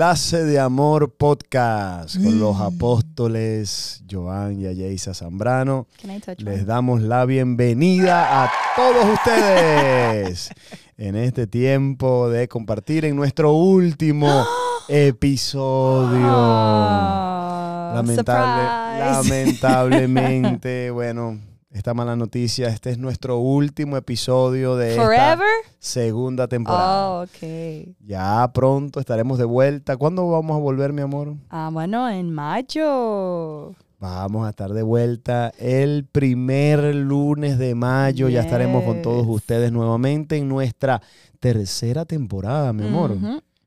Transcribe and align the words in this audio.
Enlace 0.00 0.44
de 0.44 0.60
Amor 0.60 1.14
Podcast 1.16 2.22
con 2.22 2.38
los 2.38 2.60
apóstoles 2.60 4.02
Joan 4.10 4.60
y 4.60 4.66
Ayesa 4.66 5.14
Zambrano. 5.14 5.86
Les 6.36 6.66
damos 6.66 7.00
la 7.00 7.24
bienvenida 7.24 8.44
a 8.44 8.50
todos 8.76 9.06
ustedes 9.14 10.50
en 10.98 11.16
este 11.16 11.46
tiempo 11.46 12.28
de 12.28 12.46
compartir 12.46 13.06
en 13.06 13.16
nuestro 13.16 13.52
último 13.54 14.44
episodio. 14.88 16.26
Ah, 16.28 17.94
Lamentable- 17.96 18.98
lamentablemente, 19.00 20.90
bueno, 20.92 21.40
esta 21.76 21.92
mala 21.92 22.16
noticia, 22.16 22.68
este 22.68 22.90
es 22.90 22.96
nuestro 22.98 23.38
último 23.38 23.98
episodio 23.98 24.76
de 24.76 24.92
esta 24.92 25.02
Forever? 25.02 25.46
segunda 25.78 26.48
temporada. 26.48 27.10
Oh, 27.10 27.22
ok. 27.24 27.94
Ya 28.00 28.50
pronto 28.54 28.98
estaremos 28.98 29.36
de 29.36 29.44
vuelta. 29.44 29.98
¿Cuándo 29.98 30.26
vamos 30.30 30.56
a 30.56 30.60
volver, 30.60 30.94
mi 30.94 31.02
amor? 31.02 31.34
Ah, 31.50 31.68
bueno, 31.70 32.08
en 32.08 32.32
mayo. 32.32 33.74
Vamos 33.98 34.46
a 34.46 34.50
estar 34.50 34.72
de 34.72 34.82
vuelta 34.82 35.52
el 35.58 36.06
primer 36.06 36.94
lunes 36.94 37.58
de 37.58 37.74
mayo. 37.74 38.30
Ya 38.30 38.40
estaremos 38.40 38.82
con 38.84 39.02
todos 39.02 39.26
ustedes 39.28 39.70
nuevamente 39.70 40.38
en 40.38 40.48
nuestra 40.48 41.02
tercera 41.40 42.06
temporada, 42.06 42.72
mi 42.72 42.86
amor. 42.86 43.18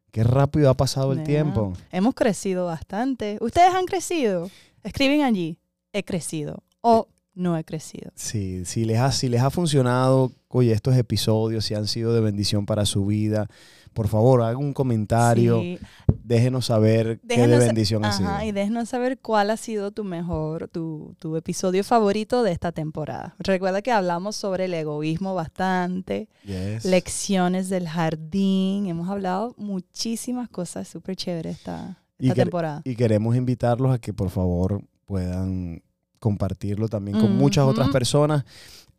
Qué 0.10 0.24
rápido 0.24 0.72
ha 0.72 0.74
pasado 0.74 1.14
el 1.14 1.22
tiempo. 1.22 1.74
Hemos 1.92 2.16
crecido 2.16 2.66
bastante. 2.66 3.38
¿Ustedes 3.40 3.72
han 3.76 3.86
crecido? 3.86 4.50
Escriben 4.82 5.22
allí, 5.22 5.60
he 5.94 6.04
crecido 6.04 6.64
o 6.82 7.08
no 7.40 7.58
he 7.58 7.64
crecido. 7.64 8.12
Sí, 8.16 8.64
si 8.66 8.86
les 8.86 9.00
ha, 9.00 9.12
si 9.12 9.30
les 9.30 9.42
ha 9.42 9.50
funcionado, 9.50 10.32
oye, 10.50 10.72
estos 10.74 10.96
episodios, 10.96 11.66
si 11.66 11.74
han 11.74 11.88
sido 11.88 12.14
de 12.14 12.22
bendición 12.22 12.66
para 12.66 12.86
su 12.86 13.06
vida, 13.06 13.48
por 13.94 14.08
favor, 14.08 14.44
hagan 14.44 14.58
un 14.58 14.74
comentario, 14.74 15.60
Sí. 15.62 15.80
déjenos 16.24 16.68
saber 16.68 17.20
qué 17.28 17.28
de 17.28 17.48
Déjenos- 17.48 17.60
bendición 17.66 18.06
ha 18.06 18.10
Ajá, 18.10 18.44
y 18.46 18.48
sido. 18.50 18.56
déjenos 18.60 18.90
saber 18.90 19.18
cuál 19.20 19.50
ha 19.50 19.58
sido 19.58 19.92
tu 19.92 20.04
mejor, 20.04 20.68
tu, 20.68 21.16
tu 21.20 21.36
episodio 21.36 21.84
favorito 21.84 22.44
de 22.44 22.52
esta 22.52 22.72
temporada. 22.72 23.36
Recuerda 23.40 23.82
que 23.82 23.92
hablamos 23.92 24.36
sobre 24.36 24.66
el 24.66 24.74
egoísmo 24.76 25.34
bastante, 25.34 26.30
Yes. 26.46 26.86
lecciones 26.86 27.70
del 27.70 27.88
jardín, 27.88 28.86
hemos 28.88 29.10
hablado 29.10 29.56
muchísimas 29.58 30.50
cosas 30.50 30.88
súper 30.88 31.16
chéveres 31.16 31.58
esta, 31.58 31.98
Y 32.20 32.26
esta 32.28 32.36
que- 32.36 32.42
temporada. 32.42 32.82
Y 32.86 32.96
queremos 32.96 33.36
invitarlos 33.36 33.92
a 33.94 33.98
que 34.00 34.14
por 34.14 34.30
favor 34.30 34.82
puedan 35.06 35.82
compartirlo 36.20 36.88
también 36.88 37.20
con 37.20 37.36
muchas 37.36 37.66
otras 37.66 37.90
personas. 37.90 38.46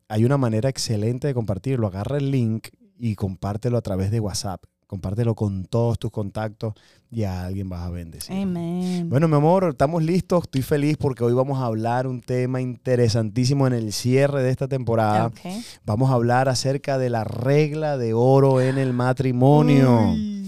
Hay 0.08 0.24
una 0.24 0.36
manera 0.36 0.68
excelente 0.68 1.28
de 1.28 1.34
compartirlo. 1.34 1.86
Agarra 1.86 2.18
el 2.18 2.30
link 2.30 2.68
y 2.98 3.14
compártelo 3.14 3.78
a 3.78 3.82
través 3.82 4.10
de 4.10 4.20
WhatsApp. 4.20 4.64
Compártelo 4.86 5.36
con 5.36 5.66
todos 5.66 6.00
tus 6.00 6.10
contactos 6.10 6.74
y 7.12 7.22
a 7.22 7.46
alguien 7.46 7.68
vas 7.68 7.86
a 7.86 7.90
bendecir. 7.90 8.36
Amén. 8.36 9.08
Bueno, 9.08 9.28
mi 9.28 9.36
amor, 9.36 9.68
estamos 9.70 10.02
listos. 10.02 10.42
Estoy 10.42 10.62
feliz 10.62 10.96
porque 10.96 11.22
hoy 11.22 11.32
vamos 11.32 11.60
a 11.60 11.66
hablar 11.66 12.08
un 12.08 12.20
tema 12.20 12.60
interesantísimo 12.60 13.68
en 13.68 13.72
el 13.72 13.92
cierre 13.92 14.42
de 14.42 14.50
esta 14.50 14.66
temporada. 14.66 15.30
Vamos 15.86 16.10
a 16.10 16.14
hablar 16.14 16.48
acerca 16.48 16.98
de 16.98 17.08
la 17.08 17.22
regla 17.22 17.98
de 17.98 18.14
oro 18.14 18.60
en 18.60 18.78
el 18.78 18.92
matrimonio. 18.92 20.10
Uy. 20.10 20.39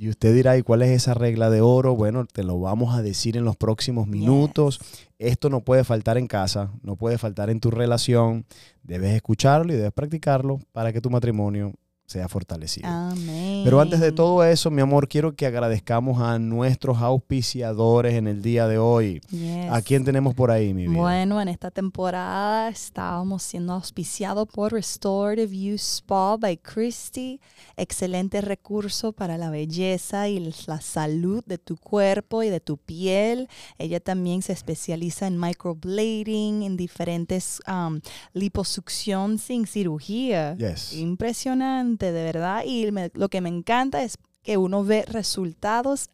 Y 0.00 0.08
usted 0.10 0.32
dirá, 0.32 0.56
¿y 0.56 0.62
cuál 0.62 0.82
es 0.82 0.90
esa 0.90 1.12
regla 1.12 1.50
de 1.50 1.60
oro? 1.60 1.96
Bueno, 1.96 2.24
te 2.24 2.44
lo 2.44 2.60
vamos 2.60 2.96
a 2.96 3.02
decir 3.02 3.36
en 3.36 3.44
los 3.44 3.56
próximos 3.56 4.06
minutos. 4.06 4.78
Esto 5.18 5.50
no 5.50 5.64
puede 5.64 5.82
faltar 5.82 6.18
en 6.18 6.28
casa, 6.28 6.70
no 6.82 6.94
puede 6.94 7.18
faltar 7.18 7.50
en 7.50 7.58
tu 7.58 7.72
relación. 7.72 8.46
Debes 8.84 9.16
escucharlo 9.16 9.72
y 9.72 9.76
debes 9.76 9.90
practicarlo 9.90 10.60
para 10.70 10.92
que 10.92 11.00
tu 11.00 11.10
matrimonio 11.10 11.72
sea 12.08 12.26
fortalecido. 12.26 12.88
Amén. 12.88 13.60
Pero 13.64 13.80
antes 13.82 14.00
de 14.00 14.12
todo 14.12 14.42
eso, 14.42 14.70
mi 14.70 14.80
amor, 14.80 15.08
quiero 15.08 15.36
que 15.36 15.44
agradezcamos 15.44 16.22
a 16.22 16.38
nuestros 16.38 16.98
auspiciadores 17.02 18.14
en 18.14 18.26
el 18.26 18.40
día 18.40 18.66
de 18.66 18.78
hoy. 18.78 19.20
Yes. 19.30 19.70
¿A 19.70 19.82
quién 19.82 20.06
tenemos 20.06 20.34
por 20.34 20.50
ahí, 20.50 20.72
mi 20.72 20.86
vida? 20.86 20.98
Bueno, 20.98 21.38
en 21.38 21.48
esta 21.48 21.70
temporada 21.70 22.70
estábamos 22.70 23.42
siendo 23.42 23.74
auspiciados 23.74 24.48
por 24.48 24.72
Restorative 24.72 25.54
You 25.54 25.74
Spa 25.74 26.38
by 26.38 26.56
Christy. 26.56 27.42
Excelente 27.76 28.40
recurso 28.40 29.12
para 29.12 29.36
la 29.36 29.50
belleza 29.50 30.28
y 30.28 30.54
la 30.66 30.80
salud 30.80 31.44
de 31.44 31.58
tu 31.58 31.76
cuerpo 31.76 32.42
y 32.42 32.48
de 32.48 32.60
tu 32.60 32.78
piel. 32.78 33.50
Ella 33.76 34.00
también 34.00 34.40
se 34.40 34.54
especializa 34.54 35.26
en 35.26 35.38
microblading, 35.38 36.62
en 36.62 36.78
diferentes 36.78 37.60
um, 37.68 38.00
liposucción 38.32 39.38
sin 39.38 39.66
cirugía. 39.66 40.56
Yes. 40.56 40.94
Impresionante, 40.94 41.97
de 42.06 42.24
verdad. 42.24 42.62
Y 42.64 42.90
lo 42.90 43.28
que 43.28 43.40
me 43.40 43.48
encanta 43.48 44.02
es 44.02 44.18
que 44.42 44.56
uno 44.56 44.84
ve 44.84 45.04
resultados 45.06 46.10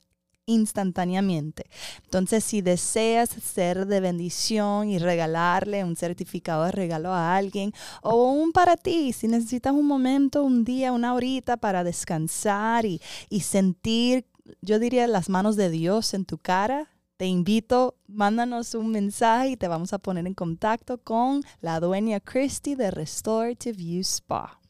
instantáneamente. 0.47 1.65
Entonces, 2.05 2.45
si 2.45 2.61
deseas 2.61 3.31
ser 3.31 3.87
de 3.87 4.01
bendición 4.01 4.89
y 4.89 4.99
regalarle 4.99 5.85
un 5.85 5.97
certificado 5.97 6.65
de 6.65 6.73
regalo 6.73 7.13
a 7.13 7.37
alguien 7.37 7.73
o 8.03 8.33
un 8.33 8.53
para 8.53 8.77
ti, 8.77 9.13
si 9.13 9.29
necesitas 9.29 9.73
un 9.73 9.87
momento, 9.87 10.43
un 10.43 10.65
día, 10.65 10.93
una 10.93 11.15
horita 11.15 11.57
para 11.57 11.85
descansar 11.85 12.85
y, 12.85 13.01
y 13.31 13.41
sentir, 13.41 14.27
yo 14.61 14.79
diría, 14.79 15.07
las 15.07 15.29
manos 15.29 15.57
de 15.57 15.71
Dios 15.71 16.13
en 16.15 16.25
tu 16.25 16.39
cara, 16.39 16.91
te 17.17 17.27
invito, 17.27 17.95
mándanos 18.09 18.75
un 18.75 18.91
mensaje 18.91 19.51
y 19.51 19.57
te 19.57 19.69
vamos 19.69 19.93
a 19.93 19.99
poner 19.99 20.27
en 20.27 20.35
contacto 20.35 20.99
con 20.99 21.43
la 21.61 21.79
dueña 21.79 22.21
Christy 22.21 22.75
de 22.75 22.91
Restorative 22.91 23.83
You 23.83 24.01
Spa. 24.01 24.61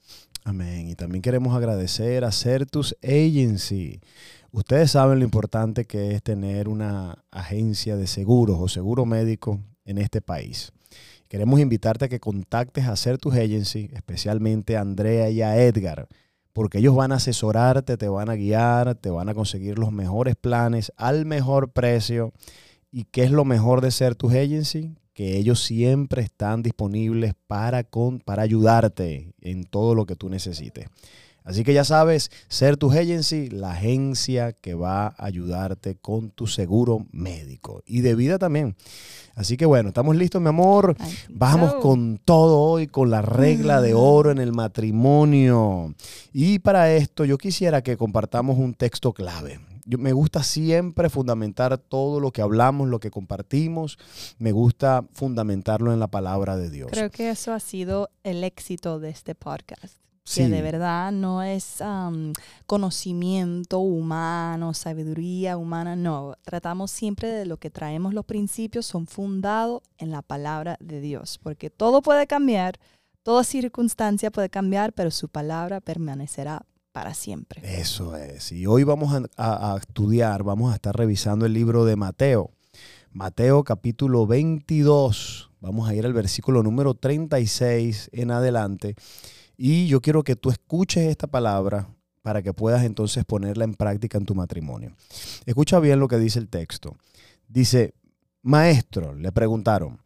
Amén. 0.44 0.88
Y 0.88 0.94
también 0.94 1.22
queremos 1.22 1.56
agradecer 1.56 2.22
a 2.22 2.30
Certus 2.30 2.94
Agency. 3.02 4.00
Ustedes 4.52 4.90
saben 4.90 5.18
lo 5.18 5.24
importante 5.24 5.86
que 5.86 6.12
es 6.12 6.22
tener 6.22 6.68
una 6.68 7.24
agencia 7.30 7.96
de 7.96 8.06
seguros 8.06 8.58
o 8.60 8.68
seguro 8.68 9.06
médico 9.06 9.58
en 9.86 9.96
este 9.96 10.20
país. 10.20 10.70
Queremos 11.28 11.60
invitarte 11.60 12.04
a 12.04 12.08
que 12.08 12.20
contactes 12.20 12.84
a 12.84 12.96
Certus 12.96 13.34
Agency, 13.34 13.90
especialmente 13.94 14.76
a 14.76 14.82
Andrea 14.82 15.30
y 15.30 15.40
a 15.40 15.56
Edgar, 15.56 16.08
porque 16.52 16.78
ellos 16.78 16.94
van 16.94 17.12
a 17.12 17.16
asesorarte, 17.16 17.96
te 17.96 18.08
van 18.08 18.28
a 18.28 18.36
guiar, 18.36 18.94
te 18.96 19.08
van 19.08 19.30
a 19.30 19.34
conseguir 19.34 19.78
los 19.78 19.92
mejores 19.92 20.36
planes 20.36 20.92
al 20.96 21.24
mejor 21.24 21.72
precio. 21.72 22.32
¿Y 22.92 23.04
qué 23.04 23.24
es 23.24 23.30
lo 23.30 23.46
mejor 23.46 23.80
de 23.80 23.90
Certus 23.90 24.32
Agency? 24.34 24.94
Que 25.14 25.38
ellos 25.38 25.62
siempre 25.62 26.22
están 26.22 26.62
disponibles 26.62 27.34
para, 27.46 27.84
con, 27.84 28.20
para 28.20 28.42
ayudarte 28.42 29.32
en 29.40 29.64
todo 29.64 29.94
lo 29.94 30.04
que 30.04 30.16
tú 30.16 30.28
necesites. 30.28 30.88
Así 31.44 31.62
que 31.62 31.74
ya 31.74 31.84
sabes, 31.84 32.30
Certus 32.48 32.94
Agency, 32.94 33.50
la 33.50 33.72
agencia 33.72 34.54
que 34.54 34.72
va 34.72 35.08
a 35.08 35.26
ayudarte 35.26 35.94
con 35.94 36.30
tu 36.30 36.46
seguro 36.46 37.06
médico 37.12 37.82
y 37.84 38.00
de 38.00 38.14
vida 38.14 38.38
también. 38.38 38.76
Así 39.34 39.58
que 39.58 39.66
bueno, 39.66 39.88
estamos 39.88 40.16
listos, 40.16 40.40
mi 40.40 40.48
amor. 40.48 40.96
Vamos 41.28 41.72
so. 41.72 41.80
con 41.80 42.18
todo 42.24 42.60
hoy, 42.60 42.86
con 42.86 43.10
la 43.10 43.20
regla 43.20 43.82
de 43.82 43.92
oro 43.92 44.30
en 44.30 44.38
el 44.38 44.52
matrimonio. 44.52 45.94
Y 46.32 46.60
para 46.60 46.94
esto 46.94 47.26
yo 47.26 47.36
quisiera 47.36 47.82
que 47.82 47.98
compartamos 47.98 48.56
un 48.56 48.72
texto 48.72 49.12
clave. 49.12 49.60
Yo, 49.84 49.98
me 49.98 50.12
gusta 50.12 50.42
siempre 50.42 51.10
fundamentar 51.10 51.78
todo 51.78 52.20
lo 52.20 52.32
que 52.32 52.42
hablamos, 52.42 52.88
lo 52.88 53.00
que 53.00 53.10
compartimos. 53.10 53.98
Me 54.38 54.52
gusta 54.52 55.04
fundamentarlo 55.12 55.92
en 55.92 56.00
la 56.00 56.08
palabra 56.08 56.56
de 56.56 56.70
Dios. 56.70 56.90
Creo 56.92 57.10
que 57.10 57.30
eso 57.30 57.52
ha 57.52 57.60
sido 57.60 58.10
el 58.22 58.44
éxito 58.44 58.98
de 58.98 59.10
este 59.10 59.34
podcast. 59.34 59.98
Sí. 60.26 60.40
Que 60.40 60.48
de 60.48 60.62
verdad 60.62 61.12
no 61.12 61.42
es 61.42 61.82
conocimiento 62.66 63.80
humano, 63.80 64.72
sabiduría 64.72 65.58
humana, 65.58 65.96
no. 65.96 66.34
Tratamos 66.42 66.90
siempre 66.90 67.28
de 67.28 67.44
lo 67.44 67.58
que 67.58 67.70
traemos 67.70 68.14
los 68.14 68.24
principios 68.24 68.86
son 68.86 69.06
fundados 69.06 69.82
en 69.98 70.10
la 70.10 70.22
palabra 70.22 70.78
de 70.80 71.02
Dios, 71.02 71.38
porque 71.42 71.68
todo 71.68 72.00
puede 72.00 72.26
cambiar, 72.26 72.80
toda 73.22 73.44
circunstancia 73.44 74.30
puede 74.30 74.48
cambiar, 74.48 74.94
pero 74.94 75.10
su 75.10 75.28
palabra 75.28 75.82
permanecerá 75.82 76.64
para 76.94 77.12
siempre. 77.12 77.60
Eso 77.80 78.16
es. 78.16 78.52
Y 78.52 78.66
hoy 78.66 78.84
vamos 78.84 79.20
a, 79.36 79.76
estudiar, 79.76 80.44
vamos 80.44 80.70
a 80.70 80.76
estar 80.76 80.96
revisando 80.96 81.44
el 81.44 81.52
libro 81.52 81.84
de 81.84 81.96
Mateo. 81.96 82.52
Mateo 83.10 83.64
capítulo 83.64 84.28
22. 84.28 85.50
Vamos 85.60 85.88
a 85.88 85.94
ir 85.96 86.06
al 86.06 86.12
versículo 86.12 86.62
número 86.62 86.94
36 86.94 88.10
en 88.12 88.30
adelante. 88.30 88.94
Y 89.56 89.88
yo 89.88 90.00
quiero 90.00 90.22
que 90.22 90.36
tú 90.36 90.50
escuches 90.50 91.08
esta 91.08 91.26
palabra 91.26 91.88
para 92.22 92.42
que 92.42 92.54
puedas 92.54 92.84
entonces 92.84 93.24
ponerla 93.24 93.64
en 93.64 93.74
práctica 93.74 94.16
en 94.16 94.24
tu 94.24 94.36
matrimonio. 94.36 94.94
Escucha 95.46 95.80
bien 95.80 95.98
lo 95.98 96.06
que 96.06 96.18
dice 96.18 96.38
el 96.38 96.48
texto. 96.48 96.96
Dice, 97.48 97.94
maestro, 98.42 99.16
le 99.16 99.32
preguntaron, 99.32 99.98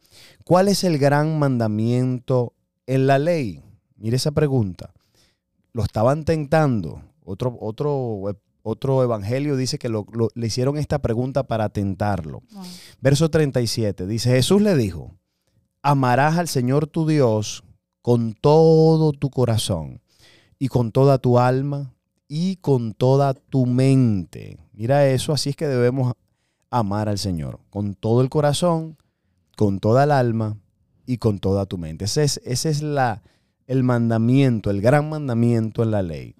¿cuál 0.43 0.67
es 0.67 0.83
el 0.83 0.97
gran 0.97 1.37
mandamiento 1.37 2.53
en 2.87 3.05
la 3.05 3.19
ley? 3.19 3.61
Mire 3.95 4.15
esa 4.15 4.31
pregunta 4.31 4.91
lo 5.73 5.83
estaban 5.83 6.25
tentando. 6.25 7.01
Otro, 7.23 7.57
otro, 7.59 8.21
otro 8.63 9.03
evangelio 9.03 9.55
dice 9.55 9.77
que 9.77 9.89
lo- 9.89 10.05
lo- 10.11 10.29
le 10.33 10.47
hicieron 10.47 10.77
esta 10.77 10.99
pregunta 10.99 11.43
para 11.43 11.69
tentarlo. 11.69 12.41
Wow. 12.53 12.63
Verso 13.01 13.29
37 13.29 14.07
dice, 14.07 14.31
Jesús 14.31 14.61
le 14.61 14.75
dijo, 14.75 15.15
amarás 15.81 16.37
al 16.37 16.47
Señor 16.47 16.87
tu 16.87 17.07
Dios 17.07 17.63
con 18.01 18.33
todo 18.33 19.11
tu 19.13 19.29
corazón 19.29 20.01
y 20.57 20.67
con 20.67 20.91
toda 20.91 21.17
tu 21.19 21.39
alma 21.39 21.93
y 22.27 22.57
con 22.57 22.93
toda 22.93 23.33
tu 23.33 23.65
mente. 23.65 24.57
Mira 24.73 25.07
eso, 25.07 25.33
así 25.33 25.49
es 25.51 25.55
que 25.55 25.67
debemos 25.67 26.13
amar 26.69 27.09
al 27.09 27.17
Señor, 27.17 27.59
con 27.69 27.95
todo 27.95 28.21
el 28.21 28.29
corazón, 28.29 28.97
con 29.57 29.79
toda 29.79 30.03
el 30.03 30.11
alma 30.11 30.57
y 31.05 31.17
con 31.17 31.39
toda 31.39 31.65
tu 31.65 31.77
mente. 31.77 32.05
Es, 32.05 32.17
ese 32.17 32.69
es 32.69 32.81
la, 32.81 33.21
el 33.69 33.83
mandamiento, 33.83 34.71
el 34.71 34.81
gran 34.81 35.09
mandamiento 35.09 35.83
en 35.83 35.91
la 35.91 36.01
ley. 36.01 36.33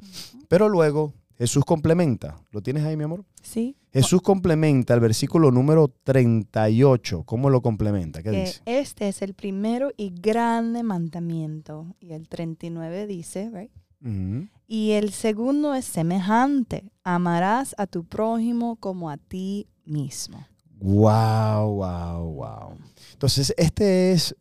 Pero 0.48 0.68
luego 0.68 1.14
Jesús 1.38 1.64
complementa. 1.64 2.42
¿Lo 2.52 2.62
tienes 2.62 2.84
ahí, 2.84 2.98
mi 2.98 3.04
amor? 3.04 3.24
Sí. 3.44 3.78
Jesús 3.94 4.24
complementa 4.24 4.96
el 4.96 5.00
versículo 5.00 5.52
número 5.52 5.94
38. 6.04 7.24
¿Cómo 7.26 7.52
lo 7.52 7.62
complementa? 7.62 8.24
¿Qué 8.24 8.32
que 8.32 8.40
dice? 8.42 8.62
este 8.66 9.10
es 9.10 9.22
el 9.22 9.36
primero 9.36 9.92
y 9.96 10.10
grande 10.10 10.82
mandamiento. 10.82 11.96
Y 12.00 12.14
el 12.14 12.28
39 12.28 13.06
dice? 13.06 13.70
Ujú. 14.04 14.48
Y 14.66 14.92
el 14.94 15.12
segundo 15.12 15.76
es 15.76 15.86
semejante. 15.86 16.90
Amarás 17.04 17.76
a 17.78 17.86
tu 17.86 18.06
prójimo 18.06 18.76
como 18.78 19.12
a 19.12 19.18
ti 19.18 19.68
mismo. 19.86 20.48
Wow, 20.80 21.76
wow, 21.76 22.34
wow. 22.34 22.78
Entonces, 23.14 23.54
este 23.56 24.14
es, 24.14 24.36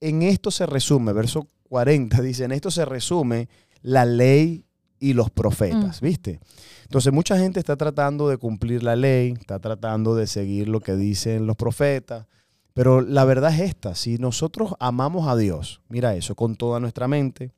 en 0.00 0.20
esto 0.20 0.50
se 0.50 0.66
resume, 0.66 1.14
verso 1.14 1.48
40 1.68 2.20
dice, 2.22 2.44
en 2.44 2.52
esto 2.52 2.70
se 2.70 2.84
resume 2.84 3.48
la 3.82 4.04
ley 4.04 4.64
y 4.98 5.12
los 5.12 5.30
profetas, 5.30 6.00
¿viste? 6.00 6.40
Entonces, 6.84 7.12
mucha 7.12 7.38
gente 7.38 7.60
está 7.60 7.76
tratando 7.76 8.28
de 8.28 8.38
cumplir 8.38 8.82
la 8.82 8.96
ley, 8.96 9.34
está 9.38 9.58
tratando 9.58 10.14
de 10.14 10.26
seguir 10.26 10.68
lo 10.68 10.80
que 10.80 10.96
dicen 10.96 11.46
los 11.46 11.56
profetas, 11.56 12.26
pero 12.72 13.00
la 13.00 13.24
verdad 13.24 13.54
es 13.54 13.60
esta, 13.60 13.94
si 13.94 14.18
nosotros 14.18 14.74
amamos 14.80 15.28
a 15.28 15.36
Dios, 15.36 15.80
mira 15.88 16.14
eso, 16.14 16.34
con 16.34 16.56
toda 16.56 16.80
nuestra 16.80 17.08
mente, 17.08 17.52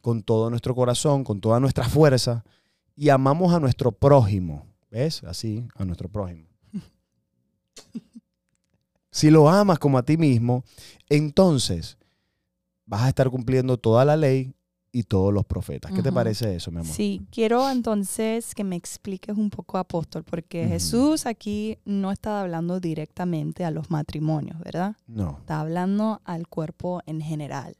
con 0.00 0.22
todo 0.22 0.50
nuestro 0.50 0.74
corazón, 0.74 1.24
con 1.24 1.40
toda 1.40 1.60
nuestra 1.60 1.84
fuerza, 1.88 2.44
y 2.96 3.08
amamos 3.08 3.54
a 3.54 3.60
nuestro 3.60 3.92
prójimo, 3.92 4.66
¿ves? 4.90 5.24
Así, 5.24 5.66
a 5.74 5.84
nuestro 5.84 6.08
prójimo. 6.08 6.46
Si 9.14 9.28
lo 9.28 9.46
amas 9.50 9.78
como 9.78 9.98
a 9.98 10.02
ti 10.04 10.16
mismo, 10.16 10.64
entonces 11.10 11.98
vas 12.92 13.04
a 13.04 13.08
estar 13.08 13.30
cumpliendo 13.30 13.78
toda 13.78 14.04
la 14.04 14.18
ley 14.18 14.54
y 14.92 15.04
todos 15.04 15.32
los 15.32 15.46
profetas. 15.46 15.90
¿Qué 15.92 16.02
te 16.02 16.12
parece 16.12 16.54
eso, 16.54 16.70
mi 16.70 16.80
amor? 16.80 16.94
Sí, 16.94 17.22
quiero 17.30 17.70
entonces 17.70 18.54
que 18.54 18.64
me 18.64 18.76
expliques 18.76 19.34
un 19.34 19.48
poco, 19.48 19.78
apóstol, 19.78 20.24
porque. 20.24 20.68
Jesús 20.68 21.24
aquí 21.24 21.78
no 21.86 22.12
está 22.12 22.42
hablando 22.42 22.80
directamente 22.80 23.64
a 23.64 23.70
los 23.70 23.90
matrimonios, 23.90 24.58
¿verdad? 24.58 24.94
No. 25.06 25.38
Está 25.40 25.60
hablando 25.60 26.20
al 26.26 26.48
cuerpo 26.48 27.00
en 27.06 27.22
general. 27.22 27.78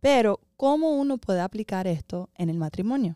Pero, 0.00 0.40
¿cómo 0.56 0.90
uno 0.90 1.18
puede 1.18 1.40
aplicar 1.40 1.86
esto 1.86 2.28
en 2.34 2.50
el 2.50 2.58
matrimonio? 2.58 3.14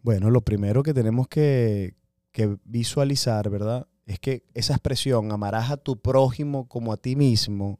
Bueno, 0.00 0.30
lo 0.30 0.40
primero 0.40 0.82
que 0.82 0.94
tenemos 0.94 1.28
que, 1.28 1.96
que 2.32 2.56
visualizar, 2.64 3.50
¿verdad? 3.50 3.86
Es 4.06 4.18
que 4.18 4.44
esa 4.54 4.72
expresión, 4.72 5.32
amarás 5.32 5.70
a 5.70 5.76
tu 5.76 6.00
prójimo 6.00 6.66
como 6.66 6.94
a 6.94 6.96
ti 6.96 7.14
mismo, 7.14 7.78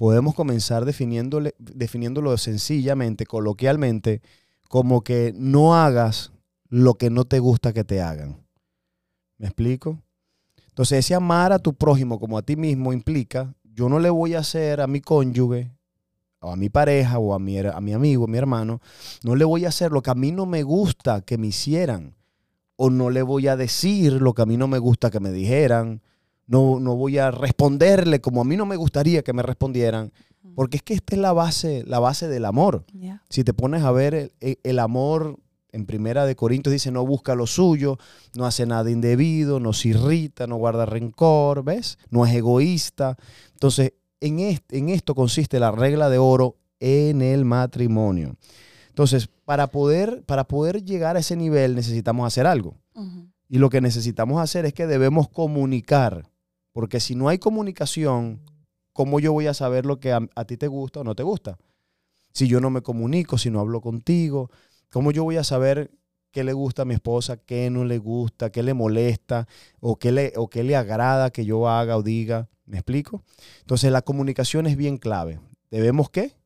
podemos 0.00 0.34
comenzar 0.34 0.86
definiéndole, 0.86 1.54
definiéndolo 1.58 2.34
sencillamente, 2.38 3.26
coloquialmente, 3.26 4.22
como 4.66 5.02
que 5.02 5.34
no 5.36 5.74
hagas 5.74 6.32
lo 6.70 6.94
que 6.94 7.10
no 7.10 7.26
te 7.26 7.38
gusta 7.38 7.74
que 7.74 7.84
te 7.84 8.00
hagan. 8.00 8.42
¿Me 9.36 9.48
explico? 9.48 10.00
Entonces, 10.68 11.00
ese 11.00 11.14
amar 11.14 11.52
a 11.52 11.58
tu 11.58 11.74
prójimo 11.74 12.18
como 12.18 12.38
a 12.38 12.42
ti 12.42 12.56
mismo 12.56 12.94
implica, 12.94 13.54
yo 13.62 13.90
no 13.90 13.98
le 13.98 14.08
voy 14.08 14.32
a 14.32 14.38
hacer 14.38 14.80
a 14.80 14.86
mi 14.86 15.02
cónyuge, 15.02 15.70
o 16.40 16.50
a 16.50 16.56
mi 16.56 16.70
pareja, 16.70 17.18
o 17.18 17.34
a 17.34 17.38
mi, 17.38 17.58
a 17.58 17.80
mi 17.82 17.92
amigo, 17.92 18.24
a 18.24 18.28
mi 18.28 18.38
hermano, 18.38 18.80
no 19.22 19.36
le 19.36 19.44
voy 19.44 19.66
a 19.66 19.68
hacer 19.68 19.92
lo 19.92 20.00
que 20.00 20.12
a 20.12 20.14
mí 20.14 20.32
no 20.32 20.46
me 20.46 20.62
gusta 20.62 21.20
que 21.20 21.36
me 21.36 21.48
hicieran. 21.48 22.14
O 22.76 22.88
no 22.88 23.10
le 23.10 23.20
voy 23.20 23.48
a 23.48 23.56
decir 23.56 24.14
lo 24.14 24.32
que 24.32 24.40
a 24.40 24.46
mí 24.46 24.56
no 24.56 24.66
me 24.66 24.78
gusta 24.78 25.10
que 25.10 25.20
me 25.20 25.30
dijeran. 25.30 26.00
No, 26.50 26.80
no 26.80 26.96
voy 26.96 27.16
a 27.18 27.30
responderle 27.30 28.20
como 28.20 28.40
a 28.40 28.44
mí 28.44 28.56
no 28.56 28.66
me 28.66 28.74
gustaría 28.76 29.22
que 29.22 29.32
me 29.32 29.42
respondieran. 29.42 30.12
Porque 30.56 30.78
es 30.78 30.82
que 30.82 30.94
esta 30.94 31.14
es 31.14 31.20
la 31.20 31.32
base, 31.32 31.84
la 31.86 32.00
base 32.00 32.26
del 32.26 32.44
amor. 32.44 32.84
Si 33.28 33.44
te 33.44 33.54
pones 33.54 33.82
a 33.84 33.92
ver 33.92 34.14
el, 34.14 34.32
el- 34.40 34.58
el 34.64 34.78
amor 34.80 35.36
en 35.72 35.86
Primera 35.86 36.24
de 36.26 36.34
Corintios 36.34 36.72
dice 36.72 36.90
no 36.90 37.06
busca 37.06 37.36
lo 37.36 37.46
suyo, 37.46 37.98
no 38.36 38.44
hace 38.46 38.66
nada 38.66 38.90
indebido, 38.90 39.60
no 39.60 39.72
se 39.72 39.90
irrita, 39.90 40.48
no 40.48 40.56
guarda 40.56 40.84
rencor, 40.86 41.62
¿ves? 41.62 41.98
No 42.10 42.26
es 42.26 42.34
egoísta. 42.34 43.16
Entonces, 43.52 43.92
en, 44.20 44.40
en 44.40 44.88
esto 44.88 45.14
consiste 45.14 45.60
la 45.60 45.70
regla 45.70 46.10
de 46.10 46.18
oro 46.18 46.56
en 46.80 47.22
el 47.22 47.44
matrimonio. 47.44 48.34
Entonces, 48.88 49.28
para 49.44 49.68
poder, 49.68 50.24
para 50.26 50.44
poder 50.48 50.82
llegar 50.84 51.16
a 51.16 51.20
ese 51.20 51.36
nivel 51.36 51.76
necesitamos 51.76 52.26
hacer 52.26 52.46
algo. 52.46 52.74
Y 53.48 53.58
lo 53.58 53.70
que 53.70 53.80
necesitamos 53.80 54.40
hacer 54.42 54.64
es 54.66 54.72
que 54.74 54.86
debemos 54.88 55.28
comunicar. 55.28 56.28
Porque 56.72 57.00
si 57.00 57.14
no 57.14 57.28
hay 57.28 57.38
comunicación, 57.38 58.40
¿cómo 58.92 59.20
yo 59.20 59.32
voy 59.32 59.46
a 59.46 59.54
saber 59.54 59.86
lo 59.86 59.98
que 59.98 60.12
a, 60.12 60.44
ti 60.44 60.56
te 60.56 60.68
gusta 60.68 61.00
o 61.00 61.04
no 61.04 61.14
te 61.14 61.22
gusta? 61.22 61.58
Si 62.32 62.46
yo 62.46 62.60
no 62.60 62.70
me 62.70 62.82
comunico, 62.82 63.38
si 63.38 63.50
no 63.50 63.60
hablo 63.60 63.80
contigo, 63.80 64.50
¿cómo 64.90 65.10
yo 65.10 65.24
voy 65.24 65.36
a 65.36 65.44
saber 65.44 65.90
qué 66.30 66.44
le 66.44 66.52
gusta 66.52 66.82
a 66.82 66.84
mi 66.84 66.94
esposa, 66.94 67.38
qué 67.38 67.70
no 67.70 67.84
le 67.84 67.98
gusta, 67.98 68.50
qué 68.50 68.62
le 68.62 68.74
molesta 68.74 69.48
o 69.80 69.96
qué 69.96 70.12
le, 70.12 70.32
o 70.36 70.48
qué 70.48 70.62
le 70.62 70.76
agrada 70.76 71.30
que 71.30 71.44
yo 71.44 71.68
haga 71.68 71.96
o 71.96 72.02
diga? 72.02 72.48
¿Me 72.66 72.76
explico? 72.76 73.24
Entonces 73.60 73.90
la 73.90 74.02
comunicación 74.02 74.66
es 74.66 74.76
bien 74.76 74.96
clave. 74.96 75.40
Debemos 75.70 76.08
qué? 76.08 76.36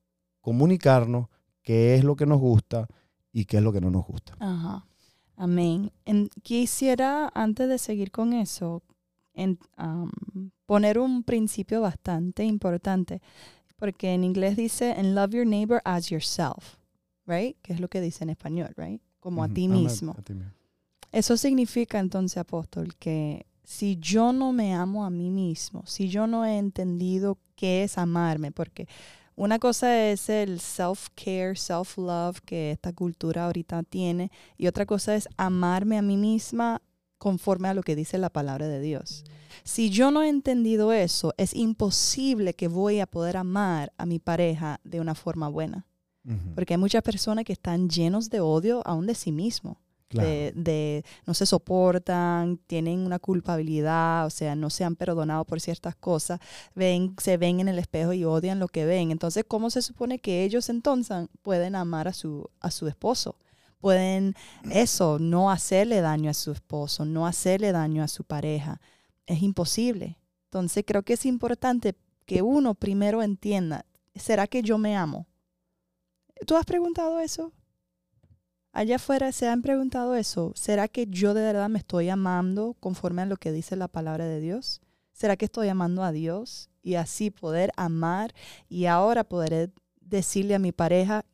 Comunicarnos 0.41 1.29
qué 1.63 1.95
es 1.97 2.05
lo 2.05 2.17
que 2.17 2.25
nos 2.25 2.39
gusta 2.39 2.89
y 3.31 3.45
qué 3.45 3.59
es 3.59 3.63
lo 3.63 3.73
que 3.73 3.81
no 3.81 3.91
nos 3.91 4.07
gusta. 4.07 4.37
Ajá. 4.41 4.87
Amén. 5.37 5.93
En- 6.05 6.31
quisiera, 6.43 7.31
antes 7.35 7.69
de 7.69 7.79
seguir 7.79 8.11
con 8.11 8.33
eso, 8.33 8.83
en- 9.35 9.59
poner 10.67 10.99
un 10.99 11.23
principio 11.23 11.81
bastante 11.81 12.45
importante, 12.45 13.21
porque 13.77 14.13
en 14.15 14.25
inglés 14.25 14.57
dice, 14.57 14.93
and 14.93 15.15
love 15.15 15.33
your 15.33 15.47
neighbor 15.47 15.81
as 15.85 16.09
yourself, 16.11 16.77
right? 17.27 17.57
Que 17.63 17.73
es 17.75 17.81
lo 17.81 17.89
que 17.89 18.01
dice 18.01 18.25
en 18.25 18.31
español, 18.31 18.73
right? 18.77 19.01
Como 19.21 19.43
a 19.45 19.49
ti 19.49 19.69
mismo. 19.69 20.15
a 20.19 20.23
ti 20.23 20.35
mismo. 20.35 20.53
Eso 21.13 21.37
significa 21.37 21.99
entonces, 21.99 22.39
apóstol, 22.39 22.95
que 22.99 23.47
si 23.63 23.97
yo 23.97 24.33
no 24.33 24.53
me 24.53 24.75
amo 24.75 25.05
a 25.05 25.11
mí 25.11 25.31
mismo, 25.31 25.85
si 25.87 26.09
yo 26.09 26.27
no 26.27 26.45
he 26.45 26.59
entendido 26.59 27.39
qué 27.57 27.85
es 27.85 27.99
amarme, 27.99 28.51
porque 28.53 28.89
una 29.37 29.59
cosa 29.59 30.09
es 30.11 30.29
el 30.29 30.61
self-care, 30.61 31.57
self-love 31.57 32.41
que 32.45 32.71
esta 32.73 32.93
cultura 32.93 33.47
ahorita 33.47 33.83
tiene, 33.85 34.31
y 34.57 34.67
otra 34.67 34.87
cosa 34.87 35.15
es 35.15 35.29
amarme 35.37 35.99
a 35.99 36.03
mí 36.03 36.17
misma 36.17 36.83
conforme 37.25 37.69
a 37.69 37.75
lo 37.75 37.83
que 37.83 37.97
dice 37.97 38.19
la 38.19 38.29
palabra 38.29 38.69
de 38.69 38.81
Dios. 38.81 39.25
Si 39.63 39.89
yo 39.89 40.11
no 40.11 40.23
he 40.23 40.29
entendido 40.29 40.93
eso, 40.93 41.33
es 41.39 41.55
imposible 41.55 42.53
que 42.53 42.69
voy 42.69 43.01
a 43.01 43.07
poder 43.07 43.39
amar 43.39 43.95
a 43.97 44.05
mi 44.05 44.19
pareja 44.19 44.79
de 44.85 45.01
una 45.01 45.15
forma 45.15 45.49
buena, 45.49 45.87
porque 46.55 46.75
hay 46.75 46.79
muchas 46.79 47.03
personas 47.03 47.47
que 47.47 47.55
están 47.55 47.89
llenos 47.89 48.29
de 48.29 48.41
odio 48.41 48.83
aún 48.85 49.07
de 49.07 49.15
sí 49.15 49.33
mismo 49.33 49.81
Claro. 50.09 50.29
de, 50.29 50.53
de 50.55 51.05
no 51.27 51.33
se 51.33 51.47
soportan, 51.47 52.59
tienen 52.67 53.01
una 53.01 53.19
culpabilidad, 53.19 54.27
o 54.27 54.31
sea, 54.31 54.55
no 54.55 54.69
se 54.69 54.85
han 54.85 54.95
perdonado 54.97 55.45
por 55.47 55.61
ciertas 55.61 55.97
cosas, 55.97 56.39
ven, 56.75 57.17
se 57.21 57.37
ven 57.39 57.59
en 57.59 57.69
el 57.69 57.79
espejo 57.79 58.13
y 58.13 58.25
odian 58.25 58.59
lo 58.61 58.69
que 58.69 58.85
ven. 58.85 59.11
Entonces, 59.11 59.45
¿cómo 59.49 59.71
se 59.71 59.81
supone 59.81 60.19
que 60.19 60.45
ellos 60.45 60.69
entonces 60.69 61.27
pueden 61.43 61.75
amar 61.75 62.07
a 62.07 62.13
su, 62.13 62.49
a 62.61 62.71
su 62.71 62.87
esposo? 62.87 63.35
Pueden 63.85 64.35
eso, 64.71 65.19
no 65.19 65.51
hacerle 65.51 66.01
daño 66.01 66.31
a 66.31 66.33
su 66.33 66.53
esposo, 66.53 67.05
no 67.05 67.27
hacerle 67.27 67.71
daño 67.71 68.03
a 68.03 68.09
su 68.09 68.25
pareja. 68.25 68.81
Es 69.27 69.43
imposible. 69.43 70.19
Entonces, 70.47 70.85
creo 70.87 71.03
que 71.03 71.13
es 71.13 71.27
importante 71.27 71.95
que 72.25 72.41
uno 72.41 72.75
primero 72.75 73.23
entienda, 73.23 73.85
¿será 74.15 74.47
que 74.47 74.63
yo 74.63 74.79
me 74.79 74.97
amo? 74.97 75.27
¿Tú 76.47 76.57
has 76.57 76.65
preguntado 76.65 77.21
eso? 77.21 77.53
Allá 78.73 78.97
afuera 78.97 79.33
se 79.33 79.49
han 79.49 79.61
preguntado 79.61 80.15
eso. 80.15 80.55
¿Será 80.57 80.89
que 80.89 81.07
yo 81.07 81.35
de 81.35 81.43
verdad 81.43 81.69
me 81.69 81.81
estoy 81.81 82.09
amando 82.09 82.79
conforme 82.81 83.21
a 83.21 83.27
lo 83.27 83.37
que 83.37 83.53
dice 83.53 83.77
la 83.77 83.89
palabra 83.89 84.25
de 84.25 84.41
Dios? 84.41 84.81
¿Será 85.13 85.37
que 85.37 85.45
estoy 85.45 85.69
amando 85.69 86.03
a 86.05 86.11
Dios 86.11 86.71
y 86.81 86.95
así 86.95 87.31
poder 87.31 87.71
amar 87.77 88.35
y 88.67 88.87
ahora 88.87 89.25
poder 89.25 89.75
decirle 90.01 90.55
a 90.55 90.59
mi 90.59 90.73
pareja 90.73 91.27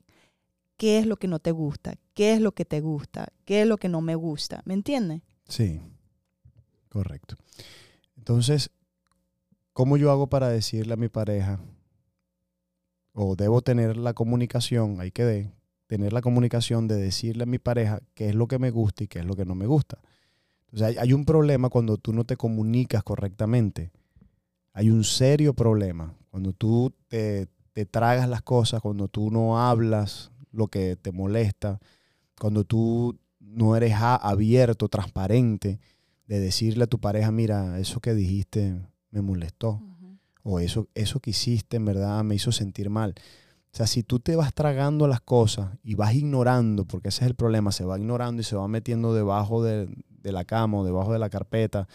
qué 0.81 0.99
es 0.99 1.05
lo 1.05 1.19
que 1.19 1.29
no 1.29 1.41
te 1.41 1.51
gusta, 1.51 1.97
qué 2.15 2.33
es 2.33 2.41
lo 2.41 2.53
que 2.53 2.65
te 2.65 2.81
gusta, 2.81 3.35
qué 3.45 3.61
es 3.61 3.69
lo 3.69 3.77
que 3.77 3.91
no 3.91 4.01
me 4.01 4.15
gusta? 4.15 4.63
¿Me 4.65 4.73
entiendes? 4.73 5.21
Sí, 5.47 5.83
correcto. 6.89 7.37
Entonces, 8.17 8.71
¿cómo 9.75 9.99
yo 9.99 10.11
hago 10.11 10.29
para 10.29 10.49
decirle 10.49 10.95
a 10.95 10.97
mi 10.97 11.11
pareja? 11.11 11.61
O 13.13 13.37
debo 13.37 13.61
tener 13.61 13.99
la 13.99 14.15
comunicación, 14.15 15.03
ahí 15.03 15.11
quedé, 15.11 15.53
tener 15.87 16.15
la 16.15 16.23
comunicación 16.23 16.89
de 16.89 16.97
decirle 16.97 17.43
a 17.43 17.47
mi 17.47 17.59
pareja 17.59 18.01
qué 18.15 18.31
es 18.31 18.35
lo 18.35 18.49
que 18.49 18.59
me 18.59 18.71
gusta 18.71 19.05
y 19.05 19.09
qué 19.09 19.19
es 19.19 19.27
lo 19.27 19.37
que 19.37 19.45
no 19.45 19.55
me 19.55 19.67
gusta. 19.67 19.99
Entonces, 20.71 20.89
hay, 20.89 20.97
hay 20.97 21.13
un 21.13 21.27
problema 21.27 21.69
cuando 21.69 21.99
tú 21.99 22.15
no 22.15 22.25
te 22.25 22.39
comunicas 22.39 23.03
correctamente. 23.03 23.91
Hay 24.73 24.89
un 24.89 25.05
serio 25.05 25.53
problema 25.53 26.15
cuando 26.31 26.55
tú 26.55 26.95
te, 27.09 27.49
te 27.75 27.85
tragas 27.85 28.31
las 28.31 28.41
cosas, 28.41 28.81
cuando 28.81 29.09
tú 29.09 29.31
no 29.31 29.61
hablas 29.61 30.33
lo 30.53 30.69
que 30.69 30.97
te 30.97 31.13
molesta, 31.13 31.81
cuando 32.39 32.65
tú 32.65 33.19
no 33.39 33.77
eres 33.77 33.95
abierto, 33.97 34.89
transparente, 34.89 35.81
de 36.27 36.41
decirle 36.41 36.85
a 36.85 36.87
tu 36.87 36.99
pareja, 36.99 37.31
mira, 37.33 37.79
eso 37.79 38.01
que 38.01 38.15
dijiste 38.15 38.81
me 39.11 39.21
molestó, 39.21 39.83
o 40.43 40.61
eso, 40.61 40.89
eso 40.95 41.21
que 41.21 41.31
hiciste 41.31 41.77
en 41.77 41.85
verdad 41.85 42.23
me 42.25 42.35
hizo 42.35 42.53
sentir 42.53 42.89
mal. 42.89 43.15
O 43.73 43.77
sea, 43.77 43.87
si 43.87 44.03
tú 44.03 44.19
te 44.19 44.35
vas 44.35 44.53
tragando 44.53 45.07
las 45.07 45.21
cosas 45.21 45.71
y 45.83 45.95
vas 45.95 46.15
ignorando, 46.15 46.85
porque 46.85 47.09
ese 47.09 47.25
es 47.25 47.31
el 47.31 47.37
problema, 47.37 47.71
se 47.71 47.85
va 47.85 47.99
ignorando 47.99 48.41
y 48.41 48.45
se 48.45 48.57
va 48.57 48.67
metiendo 48.67 49.15
debajo 49.15 49.63
de, 49.63 49.89
la 50.23 50.45
cama 50.45 50.79
o 50.79 50.85
debajo 50.85 51.13
de 51.13 51.19
la 51.19 51.31
carpeta, 51.31 51.87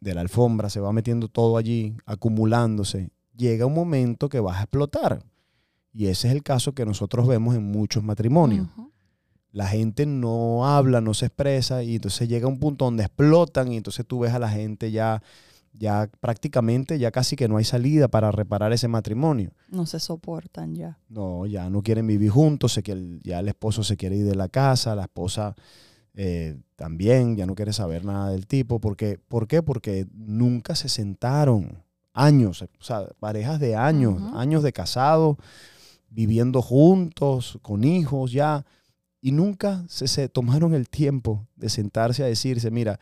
de 0.00 0.14
la 0.14 0.20
alfombra, 0.20 0.68
se 0.68 0.80
va 0.80 0.92
metiendo 0.92 1.28
todo 1.28 1.58
allí, 1.58 1.96
acumulándose, 2.06 3.10
llega 3.36 3.66
un 3.66 3.74
momento 3.74 4.28
que 4.28 4.40
vas 4.40 4.58
a 4.58 4.62
explotar. 4.62 5.22
Y 5.96 6.08
ese 6.08 6.28
es 6.28 6.34
el 6.34 6.42
caso 6.42 6.74
que 6.74 6.84
nosotros 6.84 7.26
vemos 7.26 7.56
en 7.56 7.64
muchos 7.64 8.04
matrimonios. 8.04 8.68
La 9.50 9.66
gente 9.66 10.04
no 10.04 10.66
habla, 10.66 11.00
no 11.00 11.14
se 11.14 11.26
expresa 11.26 11.82
y 11.82 11.94
entonces 11.94 12.28
llega 12.28 12.46
un 12.46 12.58
punto 12.58 12.84
donde 12.84 13.04
explotan 13.04 13.72
y 13.72 13.78
entonces 13.78 14.04
tú 14.06 14.18
ves 14.18 14.34
a 14.34 14.38
la 14.38 14.50
gente 14.50 14.90
ya 14.90 15.22
ya 15.78 16.10
prácticamente 16.20 16.98
ya 16.98 17.10
casi 17.10 17.34
que 17.34 17.48
no 17.48 17.56
hay 17.56 17.64
salida 17.64 18.08
para 18.08 18.30
reparar 18.30 18.74
ese 18.74 18.88
matrimonio. 18.88 19.52
No 19.70 19.86
se 19.86 19.98
soportan 19.98 20.74
ya. 20.74 20.98
No, 21.08 21.46
ya 21.46 21.70
no 21.70 21.82
quieren 21.82 22.06
vivir 22.06 22.30
juntos, 22.30 22.74
sé 22.74 22.82
que 22.82 23.18
ya 23.22 23.40
el 23.40 23.48
esposo 23.48 23.82
se 23.82 23.96
quiere 23.96 24.16
ir 24.16 24.26
de 24.26 24.34
la 24.34 24.48
casa, 24.48 24.94
la 24.94 25.04
esposa 25.04 25.54
eh, 26.14 26.58
también 26.76 27.36
ya 27.36 27.46
no 27.46 27.54
quiere 27.54 27.72
saber 27.72 28.04
nada 28.04 28.30
del 28.30 28.46
tipo. 28.46 28.80
Porque, 28.80 29.18
¿Por 29.28 29.48
qué? 29.48 29.62
Porque 29.62 30.06
nunca 30.12 30.74
se 30.74 30.90
sentaron 30.90 31.82
años, 32.12 32.62
o 32.62 32.68
sea, 32.82 33.08
parejas 33.20 33.60
de 33.60 33.76
años, 33.76 34.22
años 34.34 34.62
de 34.62 34.72
casado, 34.72 35.38
viviendo 36.08 36.62
juntos, 36.62 37.58
con 37.62 37.84
hijos 37.84 38.32
ya, 38.32 38.64
y 39.20 39.32
nunca 39.32 39.84
se, 39.88 40.28
tomaron 40.28 40.74
el 40.74 40.88
tiempo 40.88 41.46
de 41.56 41.68
sentarse 41.68 42.22
a 42.22 42.26
decirse, 42.26 42.70
mira, 42.70 43.00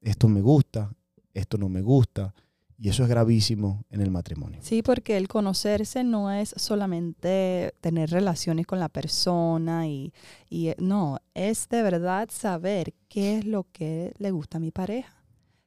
esto 0.00 0.28
me 0.28 0.40
gusta, 0.40 0.94
esto 1.32 1.58
no 1.58 1.68
me 1.68 1.82
gusta. 1.82 2.34
Y 2.76 2.88
eso 2.88 3.04
es 3.04 3.08
gravísimo 3.08 3.84
en 3.88 4.00
el 4.00 4.10
matrimonio. 4.10 4.58
Sí, 4.62 4.82
porque 4.82 5.16
el 5.16 5.28
conocerse 5.28 6.02
no 6.02 6.32
es 6.32 6.54
solamente 6.56 7.72
tener 7.80 8.10
relaciones 8.10 8.66
con 8.66 8.80
la 8.80 8.88
persona 8.88 9.86
y, 9.86 10.12
y 10.50 10.72
no, 10.78 11.18
es 11.34 11.68
de 11.68 11.82
verdad 11.82 12.28
saber 12.32 12.92
qué 13.08 13.38
es 13.38 13.44
lo 13.44 13.66
que 13.72 14.12
le 14.18 14.32
gusta 14.32 14.58
a 14.58 14.60
mi 14.60 14.70
pareja 14.70 15.24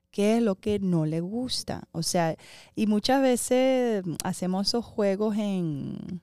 qué 0.09 0.37
es 0.37 0.41
lo 0.41 0.55
que 0.55 0.79
no 0.79 1.05
le 1.05 1.21
gusta. 1.21 1.87
O 1.91 2.01
sea, 2.01 2.35
y 2.73 2.87
muchas 2.87 3.21
veces 3.21 4.03
hacemos 4.23 4.67
esos 4.67 4.83
juegos 4.83 5.37
en, 5.37 6.21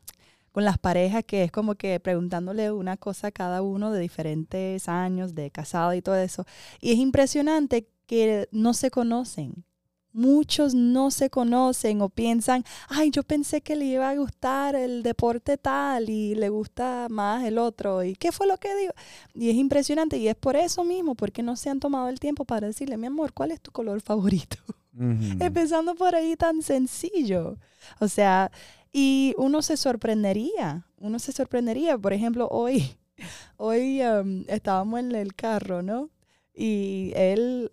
con 0.55 0.65
las 0.65 0.79
parejas 0.79 1.25
que 1.25 1.43
es 1.43 1.51
como 1.51 1.75
que 1.75 1.99
preguntándole 1.99 2.71
una 2.71 2.97
cosa 2.97 3.27
a 3.27 3.33
cada 3.33 3.61
uno 3.61 3.91
de 3.91 3.99
diferentes 3.99 4.89
años 4.89 5.35
de 5.35 5.51
casado 5.51 5.95
y 5.95 6.01
todo 6.01 6.15
eso. 6.15 6.47
Y 6.81 6.93
es 6.93 6.99
impresionante 6.99 7.89
que 8.07 8.49
no 8.53 8.73
se 8.73 8.93
conocen. 8.93 9.65
Muchos 10.13 10.73
no 10.73 11.11
se 11.11 11.29
conocen 11.29 12.01
o 12.03 12.09
piensan, 12.09 12.63
ay, 12.89 13.11
yo 13.11 13.25
pensé 13.25 13.63
que 13.63 13.75
le 13.75 13.87
iba 13.87 14.09
a 14.09 14.15
gustar 14.15 14.77
el 14.77 15.03
deporte 15.03 15.59
tal 15.59 16.09
y 16.09 16.37
le 16.37 16.51
gusta 16.51 17.09
más 17.11 17.43
el 17.43 17.59
otro. 17.59 18.05
¿Y 18.05 18.15
qué 18.15 18.31
fue 18.31 18.47
lo 18.47 18.57
que 18.57 18.77
dijo? 18.77 18.93
Y 19.35 19.51
es 19.51 19.57
impresionante 19.57 20.19
y 20.19 20.29
es 20.29 20.37
por 20.37 20.55
eso 20.55 20.85
mismo, 20.85 21.17
porque 21.17 21.43
no 21.43 21.57
se 21.57 21.69
han 21.69 21.81
tomado 21.81 22.09
el 22.09 22.21
tiempo 22.21 22.45
para 22.45 22.69
decirle, 22.69 22.97
mi 22.97 23.09
amor, 23.09 23.33
¿cuál 23.33 23.51
es 23.51 23.61
tu 23.61 23.73
color 23.73 24.01
favorito? 24.01 24.59
Empezando 25.41 25.97
por 25.97 26.15
ahí 26.15 26.37
tan 26.37 26.63
sencillo. 26.63 27.59
O 27.99 28.07
sea, 28.07 28.53
y 28.95 29.35
uno 29.37 29.61
se 29.61 29.77
sorprendería, 29.77 30.87
uno 30.99 31.19
se 31.19 31.33
sorprendería. 31.33 31.99
Por 31.99 32.13
ejemplo, 32.13 32.49
hoy, 32.51 32.97
hoy 33.59 34.01
um, 34.03 34.45
estábamos 34.49 35.01
en 35.01 35.15
el 35.15 35.35
carro, 35.35 35.83
¿no? 35.83 36.11
Y 36.55 37.13
él 37.17 37.73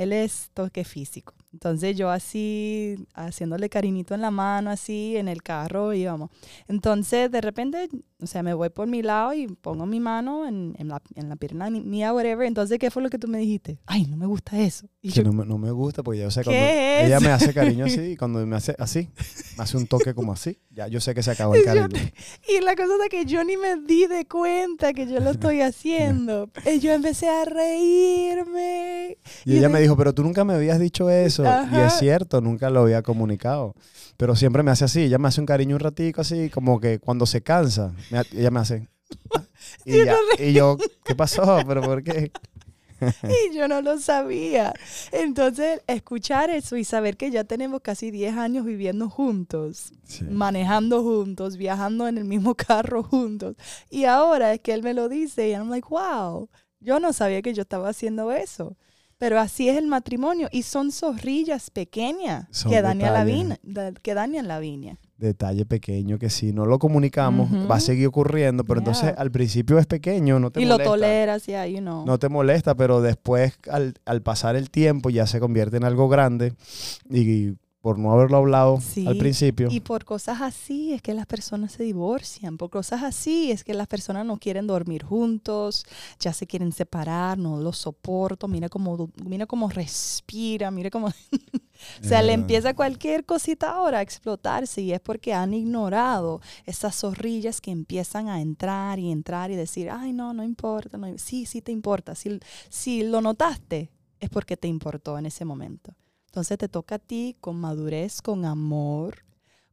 él 0.00 0.14
es 0.14 0.50
toque 0.54 0.84
físico. 0.84 1.34
Entonces 1.52 1.96
yo 1.96 2.10
así, 2.10 2.96
haciéndole 3.14 3.68
cariñito 3.68 4.14
en 4.14 4.20
la 4.20 4.30
mano, 4.30 4.70
así, 4.70 5.16
en 5.16 5.28
el 5.28 5.42
carro 5.42 5.92
íbamos. 5.92 6.30
Entonces 6.68 7.30
de 7.30 7.40
repente 7.40 7.88
o 8.22 8.26
sea, 8.26 8.42
me 8.42 8.52
voy 8.52 8.68
por 8.68 8.86
mi 8.86 9.02
lado 9.02 9.32
y 9.32 9.46
pongo 9.46 9.86
mi 9.86 9.98
mano 9.98 10.46
en, 10.46 10.74
en, 10.78 10.88
la, 10.88 11.02
en 11.14 11.28
la, 11.28 11.36
pierna 11.36 11.70
mía, 11.70 12.12
whatever. 12.12 12.46
Entonces, 12.46 12.78
¿qué 12.78 12.90
fue 12.90 13.02
lo 13.02 13.08
que 13.08 13.18
tú 13.18 13.28
me 13.28 13.38
dijiste? 13.38 13.78
Ay, 13.86 14.06
no 14.06 14.16
me 14.16 14.26
gusta 14.26 14.58
eso. 14.58 14.86
Y 15.00 15.12
que 15.12 15.22
no, 15.22 15.32
me, 15.32 15.46
no, 15.46 15.56
me, 15.56 15.70
gusta, 15.70 16.02
porque 16.02 16.20
yo 16.20 16.30
sé 16.30 16.44
cuando 16.44 16.62
ella 16.62 17.18
me 17.20 17.28
hace 17.28 17.54
cariño 17.54 17.84
así, 17.86 18.00
y 18.00 18.16
cuando 18.16 18.44
me 18.46 18.56
hace 18.56 18.74
así, 18.78 19.08
me 19.56 19.64
hace 19.64 19.76
un 19.76 19.86
toque 19.86 20.12
como 20.12 20.32
así, 20.32 20.58
ya 20.70 20.88
yo 20.88 21.00
sé 21.00 21.14
que 21.14 21.22
se 21.22 21.30
acabó 21.30 21.54
el 21.54 21.64
cariño. 21.64 21.88
y 22.48 22.60
la 22.62 22.76
cosa 22.76 22.92
es 23.02 23.08
que 23.08 23.24
yo 23.24 23.42
ni 23.42 23.56
me 23.56 23.76
di 23.76 24.06
de 24.06 24.26
cuenta 24.26 24.92
que 24.92 25.06
yo 25.06 25.20
lo 25.20 25.30
estoy 25.30 25.60
haciendo. 25.62 26.50
y 26.70 26.78
yo 26.80 26.92
empecé 26.92 27.28
a 27.28 27.46
reírme. 27.46 29.16
Y, 29.46 29.56
ella 29.56 29.70
me 29.70 29.80
dijo, 29.80 29.96
pero 29.96 30.12
tú 30.12 30.22
nunca 30.22 30.44
me 30.44 30.54
habías 30.54 30.78
dicho 30.78 31.08
eso. 31.08 31.39
Y 31.44 31.76
es 31.76 31.94
cierto, 31.98 32.40
nunca 32.40 32.70
lo 32.70 32.80
había 32.80 33.02
comunicado. 33.02 33.74
Pero 34.16 34.36
siempre 34.36 34.62
me 34.62 34.70
hace 34.70 34.84
así, 34.84 35.02
ella 35.02 35.18
me 35.18 35.28
hace 35.28 35.40
un 35.40 35.46
cariño 35.46 35.76
un 35.76 35.80
ratico 35.80 36.20
así, 36.20 36.50
como 36.50 36.80
que 36.80 36.98
cuando 36.98 37.26
se 37.26 37.42
cansa, 37.42 37.92
ella 38.32 38.50
me 38.50 38.60
hace. 38.60 38.88
Y, 39.84 40.52
yo, 40.52 40.78
¿qué 41.04 41.14
pasó? 41.14 41.58
¿Pero 41.66 41.82
por 41.82 42.02
qué? 42.02 42.32
y 43.50 43.54
yo 43.54 43.68
no 43.68 43.80
lo 43.82 43.98
sabía. 43.98 44.74
Entonces, 45.12 45.80
escuchar 45.86 46.50
eso 46.50 46.76
y 46.76 46.84
saber 46.84 47.16
que 47.16 47.30
ya 47.30 47.44
tenemos 47.44 47.80
casi 47.80 48.10
10 48.10 48.36
años 48.36 48.64
viviendo 48.64 49.08
juntos, 49.08 49.92
manejando 50.28 51.02
juntos, 51.02 51.56
viajando 51.56 52.08
en 52.08 52.18
el 52.18 52.24
mismo 52.24 52.54
carro 52.54 53.02
juntos. 53.02 53.56
Y 53.88 54.04
ahora 54.04 54.54
es 54.54 54.60
que 54.60 54.72
él 54.72 54.82
me 54.82 54.94
lo 54.94 55.08
dice 55.08 55.48
y 55.48 55.52
I'm 55.52 55.70
like, 55.70 55.88
wow, 55.88 56.48
yo 56.80 57.00
no 57.00 57.12
sabía 57.12 57.42
que 57.42 57.54
yo 57.54 57.62
estaba 57.62 57.88
haciendo 57.88 58.32
eso. 58.32 58.76
Pero 59.20 59.38
así 59.38 59.68
es 59.68 59.76
el 59.76 59.86
matrimonio 59.86 60.48
y 60.50 60.62
son 60.62 60.92
zorrillas 60.92 61.68
pequeñas 61.68 62.46
que, 62.66 62.80
dañan 62.80 63.12
la 63.12 63.22
viña, 63.22 63.58
que 64.02 64.14
dañan 64.14 64.48
la 64.48 64.60
viña. 64.60 64.96
Detalle 65.18 65.66
pequeño 65.66 66.18
que 66.18 66.30
si 66.30 66.54
no 66.54 66.64
lo 66.64 66.78
comunicamos 66.78 67.50
va 67.70 67.76
a 67.76 67.80
seguir 67.80 68.06
ocurriendo, 68.06 68.64
pero 68.64 68.80
entonces 68.80 69.12
al 69.18 69.30
principio 69.30 69.78
es 69.78 69.84
pequeño, 69.84 70.40
no 70.40 70.50
te 70.50 70.62
y 70.62 70.64
molesta. 70.64 70.82
Y 70.82 70.86
lo 70.86 70.90
toleras, 70.90 71.44
ya, 71.44 71.66
you 71.66 71.80
know. 71.80 72.06
No 72.06 72.18
te 72.18 72.30
molesta, 72.30 72.74
pero 72.74 73.02
después 73.02 73.58
al, 73.70 73.92
al 74.06 74.22
pasar 74.22 74.56
el 74.56 74.70
tiempo 74.70 75.10
ya 75.10 75.26
se 75.26 75.38
convierte 75.38 75.76
en 75.76 75.84
algo 75.84 76.08
grande 76.08 76.54
y 77.10 77.56
por 77.80 77.98
no 77.98 78.12
haberlo 78.12 78.36
hablado 78.36 78.78
al 79.06 79.16
principio. 79.16 79.68
Y 79.70 79.80
por 79.80 80.04
cosas 80.04 80.42
así 80.42 80.92
es 80.92 81.00
que 81.00 81.14
las 81.14 81.26
personas 81.26 81.72
se 81.72 81.82
divorcian, 81.82 82.58
por 82.58 82.68
cosas 82.68 83.02
así 83.02 83.50
es 83.50 83.64
que 83.64 83.72
las 83.72 83.86
personas 83.86 84.26
no 84.26 84.36
quieren 84.36 84.66
dormir 84.66 85.02
juntos, 85.02 85.86
ya 86.18 86.34
se 86.34 86.46
quieren 86.46 86.72
separar, 86.72 87.38
no 87.38 87.58
lo 87.58 87.72
soporto, 87.72 88.48
mira 88.48 88.68
cómo, 88.68 89.08
mira 89.24 89.46
cómo 89.46 89.70
respira, 89.70 90.70
mira 90.70 90.90
cómo... 90.90 91.06
o 92.02 92.04
sea, 92.04 92.20
le 92.20 92.34
empieza 92.34 92.74
cualquier 92.74 93.24
cosita 93.24 93.70
ahora 93.70 94.00
a 94.00 94.02
explotarse 94.02 94.82
y 94.82 94.92
es 94.92 95.00
porque 95.00 95.32
han 95.32 95.54
ignorado 95.54 96.42
esas 96.66 96.96
zorrillas 96.96 97.62
que 97.62 97.70
empiezan 97.70 98.28
a 98.28 98.42
entrar 98.42 98.98
y 98.98 99.10
entrar 99.10 99.50
y 99.50 99.56
decir, 99.56 99.88
ay, 99.90 100.12
no, 100.12 100.34
no 100.34 100.44
importa, 100.44 100.98
no, 100.98 101.16
sí, 101.16 101.46
sí 101.46 101.62
te 101.62 101.72
importa, 101.72 102.14
si, 102.14 102.40
si 102.68 103.04
lo 103.04 103.22
notaste 103.22 103.90
es 104.18 104.28
porque 104.28 104.58
te 104.58 104.68
importó 104.68 105.16
en 105.16 105.24
ese 105.24 105.46
momento. 105.46 105.94
Entonces 106.30 106.58
te 106.58 106.68
toca 106.68 106.94
a 106.94 106.98
ti 107.00 107.36
con 107.40 107.60
madurez, 107.60 108.22
con 108.22 108.44
amor, 108.44 109.24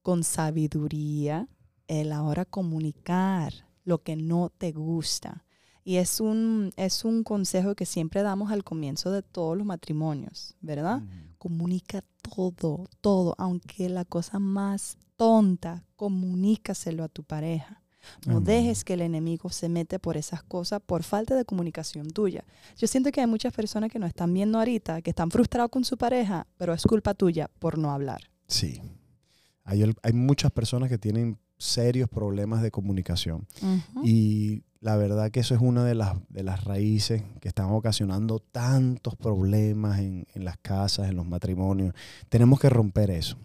con 0.02 0.24
sabiduría, 0.24 1.48
el 1.88 2.12
ahora 2.12 2.46
comunicar 2.46 3.54
lo 3.84 4.02
que 4.02 4.16
no 4.16 4.50
te 4.50 4.72
gusta. 4.72 5.46
Y 5.84 5.98
es 5.98 6.20
un, 6.20 6.72
es 6.76 7.06
un 7.06 7.24
consejo 7.24 7.76
que 7.76 7.86
siempre 7.86 8.24
damos 8.24 8.52
al 8.52 8.64
comienzo 8.64 9.12
de 9.12 9.22
todos 9.22 9.56
los 9.56 9.68
matrimonios, 9.68 10.56
¿verdad? 10.60 11.04
Comunica 11.38 12.04
todo, 12.24 12.88
todo, 13.02 13.36
aunque 13.38 13.88
la 13.88 14.04
cosa 14.04 14.40
más 14.40 14.98
tonta, 15.16 15.86
comunícaselo 15.96 17.04
a 17.04 17.08
tu 17.08 17.24
pareja. 17.24 17.84
No 18.26 18.42
dejes 18.42 18.84
que 18.84 18.94
el 18.94 19.02
enemigo 19.02 19.50
se 19.50 19.70
mete 19.70 20.00
por 20.00 20.18
esas 20.18 20.44
cosas 20.44 20.82
por 20.86 21.04
falta 21.04 21.36
de 21.36 21.46
comunicación 21.46 22.10
tuya. 22.10 22.44
Yo 22.78 22.88
siento 22.88 23.12
que 23.12 23.22
hay 23.22 23.28
muchas 23.28 23.54
personas 23.54 23.92
que 23.92 24.00
nos 24.00 24.10
están 24.10 24.34
viendo 24.34 24.58
ahorita, 24.60 25.02
que 25.02 25.12
están 25.12 25.32
frustrados 25.32 25.72
con 25.72 25.84
su 25.84 25.98
pareja, 25.98 26.48
pero 26.58 26.74
es 26.74 26.84
culpa 26.84 27.14
tuya 27.14 27.50
por 27.60 27.78
no 27.78 27.92
hablar. 27.92 28.22
Sí. 28.48 28.82
Hay, 29.64 29.84
hay 30.02 30.14
muchas 30.14 30.52
personas 30.52 30.90
que 30.90 30.98
tienen 30.98 31.38
serios 31.58 32.10
problemas 32.10 32.62
de 32.62 32.72
comunicación. 32.72 33.48
Y 34.04 34.64
la 34.80 34.96
verdad 34.96 35.32
que 35.32 35.40
eso 35.40 35.56
es 35.56 35.62
una 35.62 35.84
de 35.84 35.96
las, 35.96 36.16
de 36.30 36.44
las 36.44 36.64
raíces 36.64 37.24
que 37.42 37.48
están 37.48 37.72
ocasionando 37.72 38.40
tantos 38.40 39.16
problemas 39.16 40.00
en, 40.00 40.26
en 40.34 40.46
las 40.46 40.58
casas, 40.58 41.10
en 41.10 41.16
los 41.16 41.26
matrimonios. 41.26 41.94
Tenemos 42.30 42.60
que 42.60 42.70
romper 42.70 43.10
eso. 43.12 43.38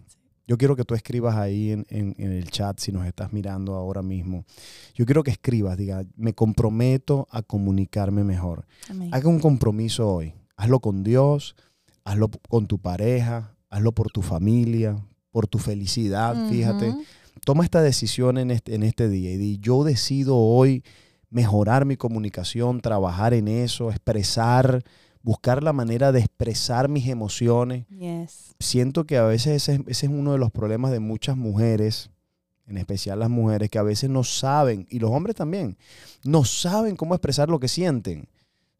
Yo 0.45 0.57
quiero 0.57 0.75
que 0.75 0.83
tú 0.83 0.93
escribas 0.93 1.35
ahí 1.37 1.71
en, 1.71 2.15
el 2.17 2.49
chat, 2.49 2.79
si 2.79 2.91
nos 2.91 3.05
estás 3.05 3.31
mirando 3.31 3.75
ahora 3.75 4.01
mismo. 4.01 4.45
Yo 4.93 5.05
quiero 5.05 5.23
que 5.23 5.31
escribas, 5.31 5.77
diga, 5.77 6.03
me 6.17 6.33
comprometo 6.33 7.27
a 7.31 7.41
comunicarme 7.41 8.23
mejor. 8.23 8.65
Haga 9.11 9.29
un 9.29 9.39
compromiso 9.39 10.09
hoy. 10.09 10.33
Hazlo 10.57 10.79
con 10.81 11.03
Dios, 11.03 11.55
hazlo 12.03 12.29
con 12.49 12.67
tu 12.67 12.77
pareja, 12.77 13.55
hazlo 13.69 13.93
por 13.93 14.11
tu 14.11 14.21
familia, 14.21 14.97
por 15.31 15.47
tu 15.47 15.59
felicidad, 15.59 16.49
fíjate. 16.49 16.93
Toma 17.45 17.63
esta 17.63 17.81
decisión 17.81 18.37
en 18.37 18.51
este, 18.51 18.75
en 18.75 18.83
este 18.83 19.09
día 19.09 19.31
y 19.31 19.37
di, 19.37 19.57
yo 19.59 19.83
decido 19.83 20.37
hoy 20.37 20.83
mejorar 21.29 21.85
mi 21.85 21.97
comunicación, 21.97 22.79
trabajar 22.79 23.33
en 23.33 23.47
eso, 23.47 23.89
expresar, 23.89 24.83
buscar 25.23 25.63
la 25.63 25.73
manera 25.73 26.11
de 26.11 26.19
expresar 26.19 26.89
mis 26.89 27.07
emociones. 27.07 27.87
Yes. 27.87 28.55
Siento 28.59 29.05
que 29.05 29.17
a 29.17 29.23
veces 29.23 29.67
ese, 29.67 29.83
ese 29.87 30.05
es 30.05 30.11
uno 30.11 30.33
de 30.33 30.37
los 30.37 30.51
problemas 30.51 30.91
de 30.91 30.99
muchas 30.99 31.35
mujeres, 31.35 32.11
en 32.67 32.77
especial 32.77 33.19
las 33.19 33.29
mujeres, 33.29 33.69
que 33.69 33.79
a 33.79 33.83
veces 33.83 34.09
no 34.09 34.23
saben, 34.23 34.85
y 34.89 34.99
los 34.99 35.09
hombres 35.09 35.35
también, 35.35 35.77
no 36.23 36.43
saben 36.43 36.95
cómo 36.95 37.15
expresar 37.15 37.49
lo 37.49 37.59
que 37.59 37.67
sienten. 37.67 38.27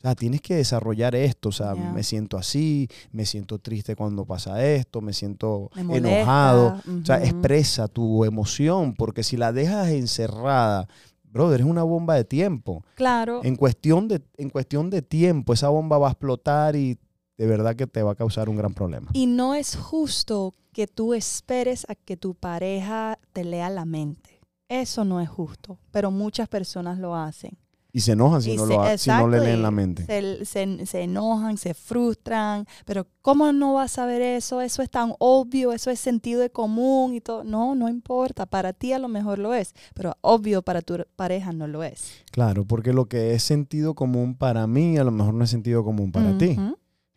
O 0.03 0.05
sea, 0.05 0.15
tienes 0.15 0.41
que 0.41 0.55
desarrollar 0.55 1.15
esto. 1.15 1.47
O 1.47 1.51
sea, 1.53 1.75
me 1.75 2.03
siento 2.03 2.37
así, 2.37 2.89
me 3.13 3.25
siento 3.25 3.59
triste 3.59 3.95
cuando 3.95 4.25
pasa 4.25 4.61
esto, 4.65 4.99
me 4.99 5.13
siento 5.13 5.71
Me 5.75 5.95
enojado. 5.95 6.81
O 7.01 7.05
sea, 7.05 7.23
expresa 7.23 7.87
tu 7.87 8.25
emoción, 8.25 8.95
porque 8.95 9.23
si 9.23 9.37
la 9.37 9.53
dejas 9.53 9.87
encerrada, 9.91 10.89
brother, 11.33 11.61
es 11.61 11.65
una 11.65 11.83
bomba 11.83 12.15
de 12.15 12.23
tiempo. 12.23 12.85
Claro. 12.95 13.41
En 13.43 13.55
cuestión 13.55 14.07
de, 14.07 14.21
en 14.37 14.49
cuestión 14.49 14.89
de 14.89 15.01
tiempo, 15.01 15.53
esa 15.53 15.69
bomba 15.69 15.97
va 15.97 16.07
a 16.07 16.11
explotar 16.11 16.75
y 16.75 16.97
de 17.37 17.47
verdad 17.47 17.75
que 17.75 17.87
te 17.87 18.03
va 18.03 18.11
a 18.11 18.15
causar 18.15 18.47
un 18.47 18.55
gran 18.55 18.73
problema. 18.73 19.09
Y 19.13 19.25
no 19.25 19.55
es 19.55 19.75
justo 19.75 20.53
que 20.71 20.87
tú 20.87 21.13
esperes 21.13 21.85
a 21.89 21.95
que 21.95 22.15
tu 22.15 22.35
pareja 22.35 23.19
te 23.33 23.43
lea 23.43 23.69
la 23.69 23.85
mente. 23.85 24.39
Eso 24.69 25.03
no 25.03 25.19
es 25.19 25.29
justo, 25.29 25.79
pero 25.91 26.09
muchas 26.09 26.47
personas 26.47 26.97
lo 26.97 27.15
hacen. 27.15 27.57
Y 27.95 27.99
se 27.99 28.13
enojan 28.13 28.41
si, 28.41 28.53
Y 28.53 28.57
no, 28.57 28.65
se- 28.65 28.73
lo 28.73 28.97
si 28.97 29.09
no 29.11 29.27
le 29.27 29.39
leen 29.39 29.61
la 29.61 29.69
mente. 29.69 30.03
Se, 30.07 30.45
se- 30.45 30.85
se 30.87 31.01
enojan, 31.03 31.57
se 31.59 31.75
frustran, 31.75 32.65
pero 32.85 33.05
¿cómo 33.21 33.53
no 33.53 33.75
vas 33.75 33.99
a 33.99 34.07
ver 34.07 34.21
eso? 34.23 34.61
Eso 34.61 34.81
es 34.81 34.89
tan 34.89 35.13
obvio, 35.19 35.71
eso 35.73 35.91
es 35.91 35.99
sentido 35.99 36.41
de 36.41 36.49
común 36.49 37.13
y 37.13 37.21
todo. 37.21 37.43
No, 37.43 37.75
no 37.75 37.87
importa. 37.89 38.47
Para 38.47 38.73
ti 38.73 38.93
a 38.93 38.99
lo 38.99 39.09
mejor 39.09 39.37
lo 39.37 39.53
es, 39.53 39.75
pero 39.93 40.17
obvio 40.21 40.63
para 40.63 40.81
tu 40.81 40.97
pareja 41.15 41.53
no 41.53 41.67
lo 41.67 41.83
es. 41.83 42.11
Claro, 42.31 42.65
porque 42.65 42.93
lo 42.93 43.05
que 43.05 43.35
es 43.35 43.43
sentido 43.43 43.93
común 43.93 44.35
para 44.35 44.65
mí, 44.65 44.97
a 44.97 45.03
lo 45.03 45.11
mejor 45.11 45.35
no 45.35 45.43
es 45.43 45.51
sentido 45.51 45.83
común 45.83 46.11
para 46.11 46.35
ti. 46.37 46.57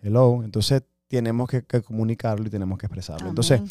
Hello. 0.02 0.42
Entonces 0.45 0.83
tenemos 1.09 1.49
que, 1.49 1.64
que 1.64 1.80
comunicarlo 1.83 2.47
y 2.47 2.50
tenemos 2.50 2.76
que 2.78 2.85
expresarlo. 2.85 3.28
Entonces, 3.30 3.62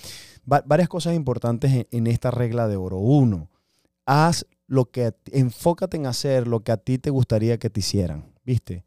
va- 0.52 0.64
varias 0.66 0.90
cosas 0.90 1.14
importantes 1.16 1.72
en, 1.72 1.88
en 1.92 2.08
esta 2.08 2.32
regla 2.32 2.68
de 2.68 2.78
oro. 2.78 2.98
Uno, 2.98 3.50
haz 4.06 4.46
lo 4.68 4.86
que, 4.86 5.14
enfócate 5.32 5.98
en 5.98 6.08
hacer 6.08 6.48
lo 6.48 6.62
que 6.62 6.72
a 6.72 6.78
ti 6.78 6.98
te 6.98 7.10
gustaría 7.10 7.58
que 7.58 7.70
te 7.70 7.80
hicieran, 7.80 8.34
¿viste? 8.44 8.84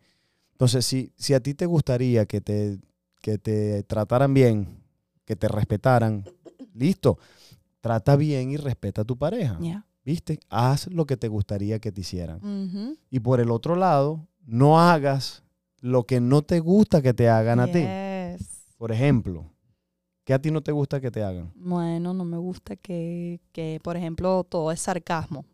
Entonces, 0.52 0.84
si, 0.84 1.12
si 1.16 1.34
a 1.34 1.40
ti 1.40 1.54
te 1.54 1.66
gustaría 1.66 2.26
que 2.26 2.40
te, 2.40 2.78
que 3.20 3.38
te 3.38 3.82
trataran 3.84 4.34
bien, 4.34 4.82
que 5.24 5.36
te 5.36 5.46
respetaran, 5.46 6.24
listo, 6.74 7.18
trata 7.80 8.16
bien 8.16 8.50
y 8.50 8.56
respeta 8.56 9.02
a 9.02 9.04
tu 9.04 9.16
pareja. 9.16 9.58
¿viste? 10.08 10.40
Haz 10.48 10.86
lo 10.86 11.06
que 11.06 11.18
te 11.18 11.28
gustaría 11.28 11.80
que 11.80 11.92
te 11.92 12.00
hicieran. 12.00 12.40
Y 13.10 13.20
por 13.20 13.40
el 13.40 13.50
otro 13.50 13.76
lado, 13.76 14.26
no 14.46 14.80
hagas 14.80 15.42
lo 15.80 16.04
que 16.04 16.18
no 16.18 16.40
te 16.40 16.60
gusta 16.60 17.02
que 17.02 17.12
te 17.12 17.28
hagan 17.28 17.60
a 17.60 17.66
ti. 17.70 17.84
Por 18.78 18.90
ejemplo, 18.90 19.52
¿qué 20.28 20.34
a 20.34 20.38
ti 20.38 20.50
no 20.50 20.60
te 20.60 20.72
gusta 20.72 21.00
que 21.00 21.10
te 21.10 21.22
hagan? 21.22 21.50
Bueno, 21.54 22.12
no 22.12 22.22
me 22.22 22.36
gusta 22.36 22.76
que, 22.76 23.40
que, 23.50 23.80
por 23.82 23.96
ejemplo, 23.96 24.44
todo 24.44 24.70
es 24.70 24.82
sarcasmo. 24.82 25.46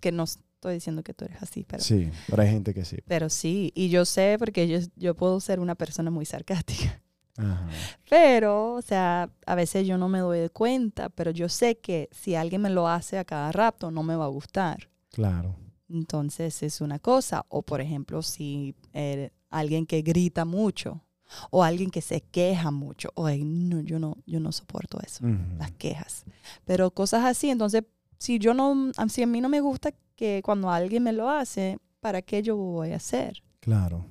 Que 0.00 0.12
no 0.12 0.22
estoy 0.22 0.74
diciendo 0.74 1.02
que 1.02 1.12
tú 1.12 1.24
eres 1.24 1.42
así, 1.42 1.64
pero 1.64 1.82
sí. 1.82 2.12
Pero 2.28 2.40
hay 2.40 2.48
gente 2.48 2.72
que 2.72 2.84
sí. 2.84 2.98
Pero 3.08 3.28
sí, 3.28 3.72
y 3.74 3.88
yo 3.88 4.04
sé 4.04 4.36
porque 4.38 4.68
yo, 4.68 4.78
yo 4.94 5.16
puedo 5.16 5.40
ser 5.40 5.58
una 5.58 5.74
persona 5.74 6.12
muy 6.12 6.26
sarcástica. 6.26 7.02
Ajá. 7.38 7.66
Pero, 8.08 8.74
o 8.74 8.82
sea, 8.82 9.30
a 9.46 9.54
veces 9.56 9.84
yo 9.84 9.98
no 9.98 10.08
me 10.08 10.20
doy 10.20 10.48
cuenta, 10.50 11.08
pero 11.08 11.32
yo 11.32 11.48
sé 11.48 11.78
que 11.78 12.08
si 12.12 12.36
alguien 12.36 12.62
me 12.62 12.70
lo 12.70 12.86
hace 12.86 13.18
a 13.18 13.24
cada 13.24 13.50
rato, 13.50 13.90
no 13.90 14.04
me 14.04 14.14
va 14.14 14.26
a 14.26 14.28
gustar. 14.28 14.90
Claro. 15.10 15.56
Entonces 15.88 16.62
es 16.62 16.80
una 16.80 17.00
cosa. 17.00 17.46
O 17.48 17.62
por 17.62 17.80
ejemplo, 17.80 18.22
si 18.22 18.76
eh, 18.92 19.30
alguien 19.50 19.86
que 19.86 20.02
grita 20.02 20.44
mucho 20.44 21.02
o 21.50 21.62
alguien 21.64 21.90
que 21.90 22.00
se 22.00 22.20
queja 22.20 22.70
mucho. 22.70 23.10
Oye, 23.14 23.44
no, 23.44 23.80
yo 23.80 23.98
no, 23.98 24.16
yo 24.26 24.40
no 24.40 24.52
soporto 24.52 24.98
eso, 25.04 25.24
las 25.58 25.72
quejas. 25.72 26.24
Pero 26.64 26.90
cosas 26.90 27.24
así, 27.24 27.50
entonces, 27.50 27.82
si 28.18 28.38
yo 28.38 28.54
no, 28.54 28.92
si 29.08 29.22
a 29.22 29.26
mí 29.26 29.40
no 29.40 29.48
me 29.48 29.60
gusta 29.60 29.92
que 30.16 30.42
cuando 30.44 30.70
alguien 30.70 31.02
me 31.02 31.12
lo 31.12 31.30
hace, 31.30 31.78
¿para 32.00 32.22
qué 32.22 32.42
yo 32.42 32.56
voy 32.56 32.92
a 32.92 32.96
hacer? 32.96 33.42
Claro. 33.60 34.06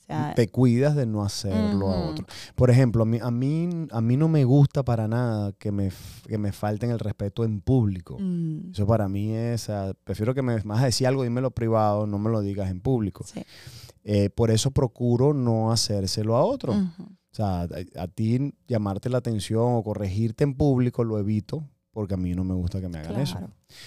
O 0.00 0.04
sea, 0.04 0.34
Te 0.34 0.48
cuidas 0.48 0.96
de 0.96 1.06
no 1.06 1.22
hacerlo 1.22 1.92
a 1.92 2.10
otro. 2.10 2.26
Por 2.56 2.70
ejemplo, 2.70 3.04
a 3.04 3.06
mí, 3.06 3.18
a 3.22 3.30
mí, 3.30 3.86
a 3.92 4.00
mí 4.00 4.16
no 4.16 4.26
me 4.26 4.44
gusta 4.44 4.82
para 4.84 5.06
nada 5.06 5.52
que 5.52 5.70
me, 5.70 5.92
que 6.26 6.38
me 6.38 6.50
falten 6.50 6.90
el 6.90 6.98
respeto 6.98 7.44
en 7.44 7.60
público. 7.60 8.16
mm, 8.18 8.72
Eso 8.72 8.84
para 8.84 9.08
mí 9.08 9.32
es, 9.32 9.68
o 9.68 9.94
prefiero 10.02 10.34
que 10.34 10.42
me 10.42 10.58
vas 10.60 10.82
a 10.82 10.86
decir 10.86 11.06
algo, 11.06 11.22
dímelo 11.22 11.52
privado, 11.52 12.08
no 12.08 12.18
me 12.18 12.30
lo 12.30 12.40
digas 12.40 12.68
en 12.68 12.80
público. 12.80 13.24
sí. 13.24 13.44
Eh, 14.04 14.30
por 14.30 14.50
eso 14.50 14.70
procuro 14.70 15.32
no 15.32 15.70
hacérselo 15.70 16.36
a 16.36 16.44
otro. 16.44 16.72
O 16.72 17.34
sea, 17.34 17.62
a, 17.62 18.02
a 18.02 18.08
ti 18.08 18.54
llamarte 18.66 19.08
la 19.08 19.18
atención 19.18 19.74
o 19.74 19.82
corregirte 19.82 20.44
en 20.44 20.54
público 20.54 21.04
lo 21.04 21.18
evito 21.18 21.64
porque 21.92 22.14
a 22.14 22.16
mí 22.16 22.34
no 22.34 22.42
me 22.42 22.54
gusta 22.54 22.80
que 22.80 22.88
me 22.88 22.98
hagan 22.98 23.20
eso. 23.20 23.38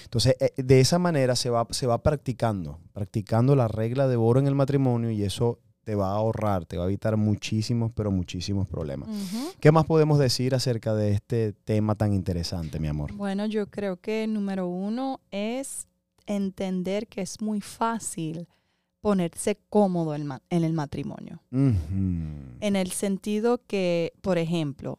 Entonces, 0.04 0.36
eh, 0.40 0.54
de 0.62 0.80
esa 0.80 1.00
manera 1.00 1.36
se 1.36 1.50
va, 1.50 1.68
se 1.72 1.88
va 1.88 2.02
practicando, 2.02 2.80
practicando 2.94 3.56
la 3.56 3.68
regla 3.68 4.08
de 4.08 4.16
oro 4.16 4.40
en 4.40 4.48
el 4.48 4.56
matrimonio 4.56 5.10
y 5.10 5.24
eso 5.24 5.60
te 5.84 5.96
va 5.96 6.10
a 6.10 6.16
ahorrar, 6.16 6.66
te 6.66 6.78
va 6.78 6.84
a 6.84 6.88
evitar 6.88 7.16
muchísimos, 7.18 7.92
pero 7.94 8.12
muchísimos 8.12 8.68
problemas. 8.68 9.10
¿Qué 9.60 9.72
más 9.72 9.86
podemos 9.86 10.18
decir 10.18 10.56
acerca 10.56 10.96
de 10.96 11.12
este 11.12 11.54
tema 11.54 11.96
tan 11.96 12.14
interesante, 12.14 12.80
mi 12.80 12.88
amor? 12.88 13.14
Bueno, 13.14 13.46
yo 13.46 13.68
creo 13.68 13.98
que 13.98 14.26
número 14.26 14.68
uno 14.68 15.20
es 15.30 15.88
entender 16.26 17.08
que 17.08 17.22
es 17.22 17.40
muy 17.40 17.62
fácil 17.62 18.48
ponerse 19.06 19.60
cómodo 19.70 20.16
en, 20.16 20.32
el 20.50 20.74
matrimonio. 20.74 21.40
Ujú. 21.52 22.58
En 22.60 22.76
el 22.76 22.90
sentido 22.90 23.62
que, 23.68 24.14
por 24.22 24.40
ejemplo, 24.40 24.98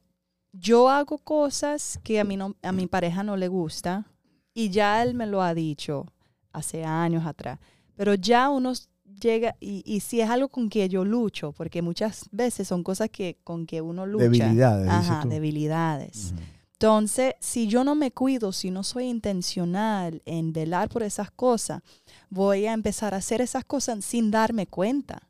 yo 0.53 0.89
hago 0.89 1.19
cosas 1.19 1.99
que 2.05 2.21
a, 2.21 2.23
mí 2.23 2.37
no, 2.37 2.55
a 2.63 2.71
mi 2.71 2.87
pareja 2.87 3.25
no 3.25 3.37
le 3.37 3.49
gusta 3.49 4.07
y 4.55 4.71
ya 4.71 5.03
él 5.03 5.15
me 5.15 5.27
lo 5.27 5.43
ha 5.43 5.55
dicho 5.55 6.07
hace 6.53 6.85
años 6.85 7.27
atrás. 7.27 7.59
Pero 7.97 8.15
ya 8.15 8.49
uno 8.49 8.75
llega 9.21 9.57
y, 9.59 9.83
y 9.85 9.99
si 9.99 10.21
es 10.21 10.31
algo 10.31 10.51
con 10.51 10.71
que 10.71 10.89
yo 10.89 11.05
lucho, 11.05 11.51
porque 11.51 11.83
muchas 11.83 12.29
veces 12.31 12.69
son 12.69 12.85
cosas 12.85 13.11
que 13.11 13.39
con 13.43 13.67
que 13.67 13.81
uno 13.81 14.07
lucha. 14.07 14.27
Debilidades, 14.27 14.89
Ajá, 14.89 15.23
tú. 15.23 15.31
debilidades. 15.31 16.31
Ujú. 16.33 16.43
Entonces, 16.79 17.35
si 17.41 17.69
yo 17.69 17.85
no 17.85 17.95
me 17.95 18.11
cuido, 18.11 18.53
si 18.53 18.71
no 18.71 18.83
soy 18.83 19.07
intencional 19.07 20.21
en 20.27 20.53
velar 20.53 20.91
por 20.91 21.03
esas 21.03 21.31
cosas, 21.31 21.83
voy 22.31 22.67
a 22.67 22.73
empezar 22.73 23.15
a 23.15 23.19
hacer 23.19 23.41
esas 23.41 23.65
cosas 23.65 24.05
sin 24.05 24.31
darme 24.31 24.67
cuenta 24.67 25.23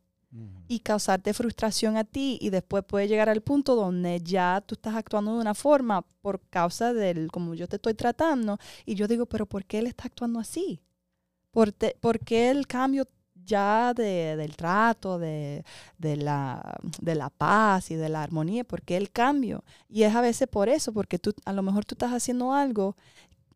y 0.68 0.80
causarte 0.80 1.32
frustración 1.32 1.96
a 1.96 2.04
ti 2.04 2.36
y 2.42 2.50
después 2.50 2.84
puede 2.84 3.08
llegar 3.08 3.28
al 3.28 3.40
punto 3.40 3.74
donde 3.76 4.20
ya 4.22 4.62
tú 4.66 4.74
estás 4.74 4.94
actuando 4.94 5.32
de 5.34 5.40
una 5.40 5.54
forma 5.54 6.02
por 6.20 6.40
causa 6.50 6.92
del 6.92 7.30
como 7.30 7.54
yo 7.54 7.68
te 7.68 7.76
estoy 7.76 7.94
tratando 7.94 8.58
y 8.84 8.96
yo 8.96 9.06
digo, 9.08 9.26
pero 9.26 9.46
¿por 9.46 9.64
qué 9.64 9.78
él 9.78 9.86
está 9.86 10.04
actuando 10.08 10.38
así? 10.40 10.82
¿Por, 11.52 11.72
te- 11.72 11.96
por 12.00 12.18
qué 12.20 12.50
el 12.50 12.66
cambio 12.66 13.08
ya 13.44 13.94
de- 13.94 14.36
del 14.36 14.56
trato, 14.56 15.18
de, 15.18 15.64
de 15.98 16.16
la, 16.16 16.76
de 17.00 17.14
la 17.14 17.30
paz 17.30 17.90
y 17.90 17.94
de 17.94 18.08
la 18.08 18.22
armonía? 18.22 18.64
¿Por 18.64 18.82
qué 18.82 18.96
el 18.96 19.10
cambio? 19.12 19.64
Y 19.88 20.02
es 20.02 20.14
a 20.14 20.20
veces 20.20 20.48
por 20.48 20.68
eso, 20.68 20.92
porque 20.92 21.18
tú, 21.18 21.32
a 21.44 21.52
lo 21.52 21.62
mejor 21.62 21.84
tú 21.84 21.94
estás 21.94 22.12
haciendo 22.12 22.52
algo 22.52 22.96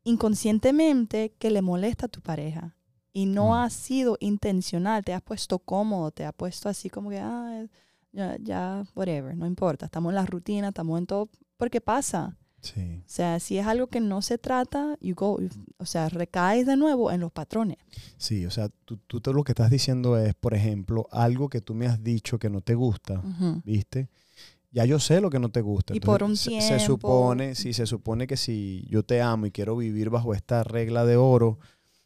inconscientemente 0.05 1.33
que 1.39 1.51
le 1.51 1.63
molesta 1.63 2.07
a 2.07 2.09
tu 2.09 2.21
pareja 2.21 2.77
y 3.13 3.27
no 3.27 3.51
Mm. 3.51 3.53
ha 3.55 3.71
sido 3.71 4.17
intencional, 4.21 5.05
te 5.05 5.13
has 5.13 5.23
puesto 5.23 5.59
cómodo, 5.59 6.11
te 6.11 6.25
has 6.25 6.33
puesto 6.35 6.69
así 6.69 6.89
como 6.91 7.11
que, 7.11 7.19
ah, 7.19 7.65
ya, 8.13 8.37
ya, 8.41 8.85
whatever, 8.95 9.37
no 9.37 9.47
importa, 9.47 9.87
estamos 9.87 10.11
en 10.11 10.17
la 10.17 10.27
rutina, 10.27 10.69
estamos 10.69 10.99
en 10.99 11.07
todo, 11.07 11.29
porque 11.57 11.81
pasa. 11.81 12.37
Sí. 12.63 12.99
O 13.01 13.03
sea, 13.09 13.41
si 13.41 13.57
es 13.57 13.67
algo 13.67 13.87
que 13.87 14.01
no 14.01 14.21
se 14.21 14.37
trata, 14.37 14.99
you 15.01 15.15
go, 15.15 15.39
o 15.79 15.87
sea, 15.87 16.11
recaes 16.11 16.67
de 16.67 16.77
nuevo 16.77 17.11
en 17.11 17.21
los 17.21 17.33
patrones. 17.33 17.79
Sí, 18.19 18.45
o 18.45 18.51
sea, 18.51 18.69
tú, 18.85 18.99
tú 19.07 19.21
todo 19.23 19.33
lo 19.35 19.45
que 19.45 19.53
estás 19.53 19.71
diciendo 19.71 20.19
es, 20.19 20.35
por 20.35 20.53
ejemplo, 20.53 21.09
algo 21.11 21.49
que 21.49 21.63
tú 21.63 21.75
me 21.75 21.87
has 21.87 22.03
dicho 22.05 22.39
que 22.39 22.51
no 22.51 22.61
te 22.61 22.75
gusta. 22.75 23.23
¿viste? 23.65 24.11
Ya 24.73 24.85
yo 24.85 24.99
sé 25.01 25.23
lo 25.23 25.31
que 25.31 25.39
no 25.39 25.49
te 25.51 25.63
gusta. 25.63 25.97
Y 25.97 26.01
por 26.01 26.23
un 26.23 26.37
se- 26.37 26.61
Se 26.61 26.77
tiempo. 26.77 26.85
supone, 26.85 27.55
sí, 27.55 27.73
se 27.73 27.87
supone 27.87 28.27
que 28.27 28.37
si 28.37 28.85
yo 28.91 29.03
te 29.05 29.23
amo 29.23 29.47
y 29.47 29.51
quiero 29.53 29.75
vivir 29.77 30.11
bajo 30.11 30.35
esta 30.35 30.63
regla 30.63 31.07
de 31.07 31.17
oro, 31.17 31.59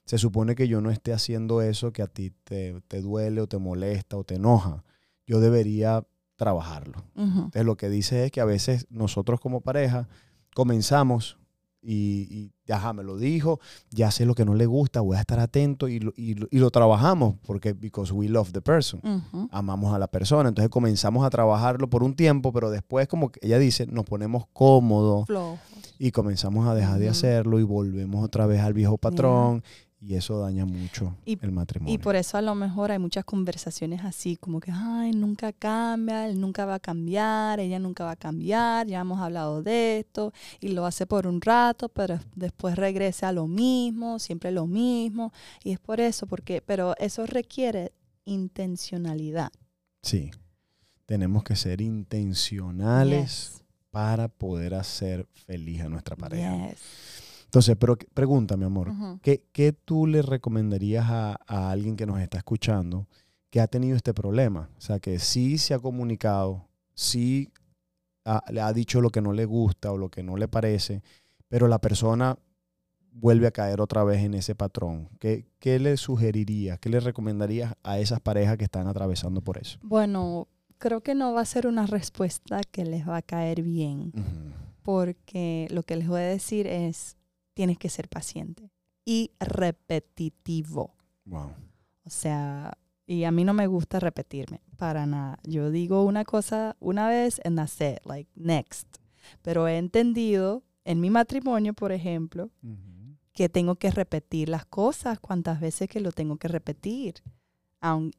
se 0.04 0.18
supone 0.18 0.54
que 0.54 0.68
yo 0.68 0.80
no 0.80 0.90
esté 0.90 1.12
haciendo 1.12 1.62
eso 1.62 1.92
que 1.92 2.02
a 2.02 2.06
ti 2.06 2.30
te, 2.44 2.80
te 2.88 3.00
duele 3.00 3.40
o 3.40 3.46
te 3.46 3.58
molesta 3.58 4.16
o 4.16 4.24
te 4.24 4.34
enoja. 4.36 4.84
Yo 5.26 5.40
debería 5.40 6.04
trabajarlo. 6.36 7.04
Entonces 7.44 7.64
lo 7.64 7.76
que 7.76 7.88
dice 7.88 8.24
es 8.26 8.30
que 8.32 8.40
a 8.40 8.44
veces 8.44 8.86
nosotros 8.90 9.40
como 9.40 9.60
pareja 9.60 10.08
comenzamos 10.54 11.38
y, 11.86 12.50
y 12.66 12.72
ajá, 12.72 12.94
me 12.94 13.02
lo 13.02 13.18
dijo, 13.18 13.60
ya 13.90 14.10
sé 14.10 14.24
lo 14.24 14.34
que 14.34 14.46
no 14.46 14.54
le 14.54 14.64
gusta, 14.64 15.02
voy 15.02 15.18
a 15.18 15.20
estar 15.20 15.38
atento 15.38 15.86
y 15.88 16.00
lo, 16.00 16.14
y 16.16 16.32
lo- 16.34 16.48
y 16.50 16.58
lo 16.58 16.70
trabajamos 16.70 17.34
porque 17.46 17.74
because 17.74 18.10
we 18.10 18.26
love 18.28 18.52
the 18.52 18.62
person 18.62 19.00
amamos 19.52 19.94
a 19.94 19.98
la 19.98 20.06
persona. 20.08 20.48
Entonces 20.48 20.70
comenzamos 20.70 21.26
a 21.26 21.30
trabajarlo 21.30 21.90
por 21.90 22.02
un 22.02 22.14
tiempo, 22.16 22.52
pero 22.54 22.70
después, 22.70 23.06
como 23.06 23.30
que 23.30 23.40
ella 23.42 23.58
dice, 23.58 23.86
nos 23.86 24.04
ponemos 24.06 24.44
cómodos 24.54 25.26
y 25.98 26.10
comenzamos 26.10 26.66
a 26.66 26.74
dejar 26.74 26.98
de 26.98 27.08
hacerlo 27.10 27.60
y 27.60 27.64
volvemos 27.64 28.24
otra 28.24 28.46
vez 28.46 28.60
al 28.60 28.72
viejo 28.72 28.96
patrón. 28.96 29.62
Y 30.06 30.16
eso 30.16 30.38
daña 30.40 30.66
mucho 30.66 31.16
Y- 31.24 31.38
el 31.42 31.50
matrimonio. 31.50 31.94
Y 31.94 31.96
por 31.98 32.14
eso 32.14 32.36
a 32.36 32.42
lo 32.42 32.54
mejor 32.54 32.90
hay 32.92 32.98
muchas 32.98 33.24
conversaciones 33.24 34.04
así, 34.04 34.36
como 34.36 34.60
que, 34.60 34.70
ay, 34.70 35.12
nunca 35.12 35.52
cambia, 35.52 36.28
él 36.28 36.38
nunca 36.38 36.66
va 36.66 36.74
a 36.74 36.78
cambiar, 36.80 37.58
ella 37.58 37.78
nunca 37.78 38.04
va 38.04 38.10
a 38.10 38.16
cambiar, 38.16 38.86
ya 38.86 39.00
hemos 39.00 39.18
hablado 39.20 39.62
de 39.62 40.00
esto, 40.00 40.32
y 40.60 40.68
lo 40.68 40.84
hace 40.84 41.06
por 41.06 41.26
un 41.26 41.40
rato, 41.40 41.88
pero 41.88 42.20
después 42.36 42.76
regresa 42.76 43.28
a 43.28 43.32
lo 43.32 43.46
mismo, 43.46 44.18
siempre 44.18 44.50
lo 44.52 44.66
mismo, 44.66 45.32
y 45.62 45.72
es 45.72 45.80
por 45.80 46.00
eso, 46.00 46.26
porque, 46.26 46.60
pero 46.60 46.94
eso 46.98 47.24
requiere 47.26 47.92
intencionalidad. 48.26 49.50
Sí. 50.02 50.30
Tenemos 51.06 51.44
que 51.44 51.56
ser 51.56 51.80
intencionales 51.80 53.50
Yes. 53.54 53.64
para 53.90 54.28
poder 54.28 54.74
hacer 54.74 55.26
feliz 55.46 55.82
a 55.82 55.88
nuestra 55.88 56.16
pareja. 56.16 56.68
Yes. 56.68 56.78
Entonces, 57.54 57.76
pero 57.78 57.94
que- 57.96 58.08
pregúntame, 58.12 58.64
amor. 58.66 58.92
¿qué, 59.22 59.44
qué 59.52 59.72
tú 59.72 60.08
le 60.08 60.22
recomendarías 60.22 61.06
a, 61.08 61.38
a 61.46 61.70
alguien 61.70 61.94
que 61.96 62.04
nos 62.04 62.18
está 62.20 62.38
escuchando 62.38 63.06
que 63.48 63.60
ha 63.60 63.68
tenido 63.68 63.96
este 63.96 64.12
problema? 64.12 64.68
O 64.76 64.80
sea, 64.80 64.98
que 64.98 65.20
sí 65.20 65.56
se 65.58 65.72
ha 65.72 65.78
comunicado, 65.78 66.66
sí 66.94 67.52
ha- 68.24 68.42
le 68.50 68.60
ha 68.60 68.72
dicho 68.72 69.00
lo 69.00 69.10
que 69.10 69.20
no 69.20 69.32
le 69.32 69.44
gusta 69.44 69.92
o 69.92 69.96
lo 69.98 70.08
que 70.10 70.24
no 70.24 70.36
le 70.36 70.48
parece, 70.48 71.02
pero 71.46 71.68
la 71.68 71.78
persona 71.80 72.36
vuelve 73.12 73.46
a 73.46 73.52
caer 73.52 73.80
otra 73.80 74.02
vez 74.02 74.24
en 74.24 74.34
ese 74.34 74.56
patrón. 74.56 75.08
¿Qué, 75.20 75.46
qué 75.60 75.78
le 75.78 75.96
sugerirías, 75.96 76.80
qué 76.80 76.88
le 76.88 76.98
recomendarías 76.98 77.74
a 77.84 78.00
esas 78.00 78.18
parejas 78.18 78.56
que 78.58 78.64
están 78.64 78.88
atravesando 78.88 79.42
por 79.42 79.58
eso? 79.58 79.78
Bueno, 79.82 80.48
creo 80.78 81.02
que 81.02 81.14
no 81.14 81.32
va 81.32 81.42
a 81.42 81.44
ser 81.44 81.68
una 81.68 81.86
respuesta 81.86 82.62
que 82.72 82.84
les 82.84 83.06
va 83.08 83.18
a 83.18 83.22
caer 83.22 83.62
bien. 83.62 84.12
Porque 84.82 85.68
lo 85.70 85.84
que 85.84 85.94
les 85.96 86.08
voy 86.08 86.20
a 86.20 86.24
decir 86.24 86.66
es, 86.66 87.16
tienes 87.54 87.78
que 87.78 87.88
ser 87.88 88.08
paciente 88.08 88.70
y 89.04 89.30
repetitivo. 89.40 90.94
Wow. 91.24 91.52
O 92.04 92.10
sea, 92.10 92.76
y 93.06 93.24
a 93.24 93.30
mí 93.30 93.44
no 93.44 93.54
me 93.54 93.66
gusta 93.66 94.00
repetirme 94.00 94.60
para 94.76 95.06
nada. 95.06 95.38
Yo 95.44 95.70
digo 95.70 96.04
una 96.04 96.24
cosa 96.24 96.76
una 96.80 97.08
vez 97.08 97.40
and 97.44 97.56
that's 97.56 97.80
it, 97.80 98.04
like 98.04 98.30
next. 98.34 98.98
Pero 99.42 99.66
he 99.68 99.78
entendido 99.78 100.62
en 100.84 101.00
mi 101.00 101.08
matrimonio, 101.08 101.72
por 101.72 101.92
ejemplo, 101.92 102.50
que 103.32 103.48
tengo 103.48 103.76
que 103.76 103.90
repetir 103.90 104.48
las 104.48 104.66
cosas 104.66 105.18
cuantas 105.18 105.60
veces 105.60 105.88
que 105.88 106.00
lo 106.00 106.12
tengo 106.12 106.36
que 106.36 106.48
repetir. 106.48 107.14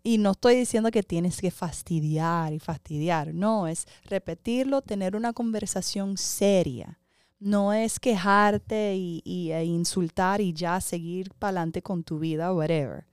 Y 0.04 0.20
no 0.20 0.32
estoy 0.32 0.56
diciendo 0.58 0.92
que 0.92 1.02
tienes 1.02 1.42
que 1.42 1.50
fastidiar 1.50 2.54
y 2.54 2.60
fastidiar, 2.60 3.34
no, 3.34 3.68
es 3.68 3.88
repetirlo, 4.04 4.82
tener 4.82 5.16
una 5.16 5.34
conversación 5.34 6.18
seria. 6.18 7.00
No 7.46 7.74
es 7.74 8.00
quejarte 8.00 8.96
y, 8.96 9.22
y- 9.24 9.52
e 9.52 9.66
insultar 9.66 10.42
y 10.42 10.52
ya 10.52 10.82
seguir 10.82 11.32
para 11.38 11.50
adelante 11.50 11.84
con 11.84 12.04
tu 12.04 12.18
vida 12.18 12.52
o 12.52 12.58
whatever. 12.58 13.06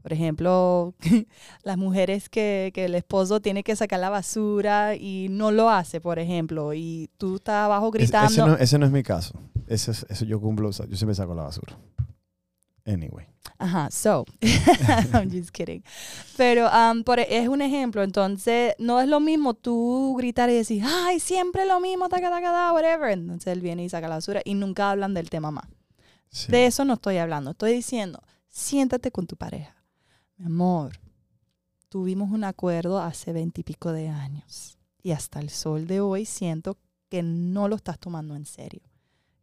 Por 0.00 0.12
ejemplo, 0.12 0.94
las 1.64 1.76
mujeres 1.76 2.28
que, 2.28 2.70
que 2.72 2.84
el 2.84 2.94
esposo 2.94 3.40
tiene 3.40 3.64
que 3.64 3.74
sacar 3.74 3.98
la 3.98 4.08
basura 4.08 4.94
y 4.94 5.26
no 5.28 5.50
lo 5.50 5.68
hace, 5.70 6.00
por 6.00 6.20
ejemplo, 6.20 6.72
y 6.72 7.10
tú 7.18 7.36
estás 7.36 7.64
abajo 7.66 7.88
Es- 7.88 7.92
gritando. 7.94 8.30
ese, 8.30 8.40
no, 8.46 8.54
ese 8.56 8.78
no 8.78 8.86
es 8.86 8.92
mi 8.92 9.02
caso. 9.02 9.34
Ese, 9.66 9.90
es- 9.90 10.20
yo 10.20 10.40
cumplo, 10.40 10.70
yo 10.70 10.96
siempre 10.96 11.14
saco 11.16 11.34
la 11.34 11.42
basura. 11.42 11.76
Anyway. 12.86 13.26
Ajá, 13.58 13.90
so, 13.90 14.24
I'm 15.12 15.30
just 15.30 15.50
kidding. 15.50 15.82
Pero 16.36 16.68
um, 16.70 17.04
por, 17.04 17.20
es 17.20 17.48
un 17.48 17.60
ejemplo, 17.60 18.02
entonces 18.02 18.74
no 18.78 19.00
es 19.00 19.08
lo 19.08 19.20
mismo 19.20 19.54
tú 19.54 20.14
gritar 20.16 20.48
y 20.50 20.54
decir, 20.54 20.82
ay, 20.84 21.20
siempre 21.20 21.66
lo 21.66 21.78
mismo, 21.78 22.08
taca, 22.08 22.30
taca, 22.30 22.52
taca, 22.52 22.72
whatever. 22.72 23.10
Entonces 23.10 23.52
él 23.52 23.60
viene 23.60 23.84
y 23.84 23.88
saca 23.88 24.08
la 24.08 24.16
basura 24.16 24.40
y 24.44 24.54
nunca 24.54 24.90
hablan 24.90 25.12
del 25.14 25.28
tema 25.28 25.50
más. 25.50 25.66
Sí. 26.30 26.50
De 26.50 26.66
eso 26.66 26.84
no 26.84 26.94
estoy 26.94 27.18
hablando, 27.18 27.50
estoy 27.50 27.72
diciendo, 27.72 28.22
siéntate 28.48 29.10
con 29.10 29.26
tu 29.26 29.36
pareja. 29.36 29.76
Mi 30.36 30.46
amor, 30.46 30.98
tuvimos 31.90 32.30
un 32.30 32.44
acuerdo 32.44 33.00
hace 33.00 33.32
veintipico 33.32 33.92
de 33.92 34.08
años 34.08 34.78
y 35.02 35.10
hasta 35.10 35.40
el 35.40 35.50
sol 35.50 35.86
de 35.86 36.00
hoy 36.00 36.24
siento 36.24 36.78
que 37.10 37.22
no 37.22 37.68
lo 37.68 37.76
estás 37.76 37.98
tomando 37.98 38.36
en 38.36 38.46
serio, 38.46 38.82